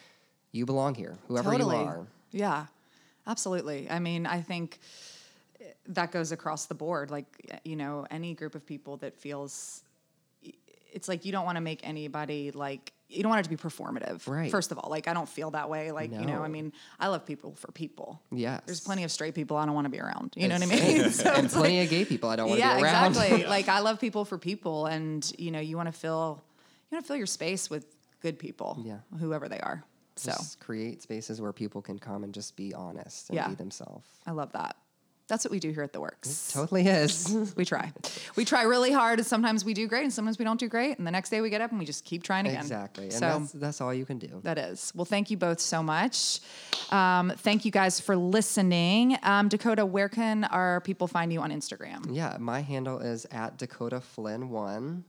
[0.53, 1.77] you belong here, whoever totally.
[1.77, 2.07] you are.
[2.31, 2.67] Yeah,
[3.27, 3.91] absolutely.
[3.91, 4.79] I mean, I think
[5.61, 7.11] eh, that goes across the board.
[7.11, 9.83] Like, eh, you know, any group of people that feels
[10.93, 13.57] it's like you don't want to make anybody like you don't want it to be
[13.57, 14.27] performative.
[14.27, 14.51] Right.
[14.51, 15.93] First of all, like I don't feel that way.
[15.93, 18.21] Like you know, I mean, I love people for people.
[18.33, 18.61] Yeah.
[18.67, 20.33] There's plenty of straight people I don't want to be around.
[20.37, 21.11] You know what I mean?
[21.11, 23.15] So and plenty like- of gay people I don't want to yeah, be around.
[23.15, 23.47] Yeah, exactly.
[23.57, 26.43] like I love people for people, and you know, you want to fill
[26.91, 27.87] you want to fill your space with
[28.21, 28.83] good people.
[28.85, 28.99] Yeah.
[29.19, 29.85] whoever they are.
[30.17, 33.49] So Just create spaces where people can come and just be honest and Yeah.
[33.49, 34.09] be themselves.
[34.27, 34.77] I love that.
[35.29, 36.53] That's what we do here at the Works.
[36.53, 37.35] Totally is.
[37.57, 37.93] We try.
[38.37, 39.19] We try really hard.
[39.19, 40.99] And sometimes we do great, and sometimes we don't do great.
[40.99, 42.61] And the next day we get up and we just keep trying again.
[42.61, 43.05] exactly.
[43.05, 44.41] And So that's that's all you can do.
[44.45, 44.93] that is.
[44.95, 46.41] Well, thank you both so much.
[46.91, 49.17] Um, thank you guys for listening.
[49.23, 52.15] Um, Dakota, where can our people find you on Instagram?
[52.15, 55.05] Yeah, my handle is at Dakota Flynn one.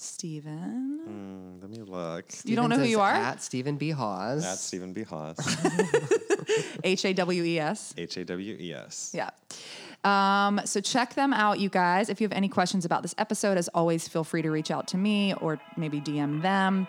[0.00, 1.00] Stephen.
[1.08, 2.26] Mm, let me look.
[2.44, 3.12] You don't know who you are?
[3.12, 3.90] At Stephen B.
[3.90, 4.44] Hawes.
[4.44, 5.02] At Stephen B.
[5.02, 5.36] Hawes.
[6.84, 7.94] H A W E S.
[7.96, 9.12] H A W E S.
[9.14, 9.30] Yeah.
[10.04, 12.08] Um, so check them out, you guys.
[12.08, 14.86] If you have any questions about this episode, as always, feel free to reach out
[14.88, 16.86] to me or maybe DM them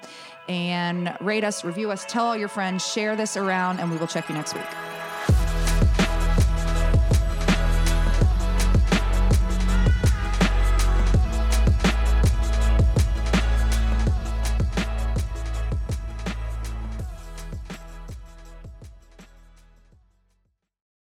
[0.48, 4.08] and rate us, review us, tell all your friends, share this around, and we will
[4.08, 4.64] check you next week.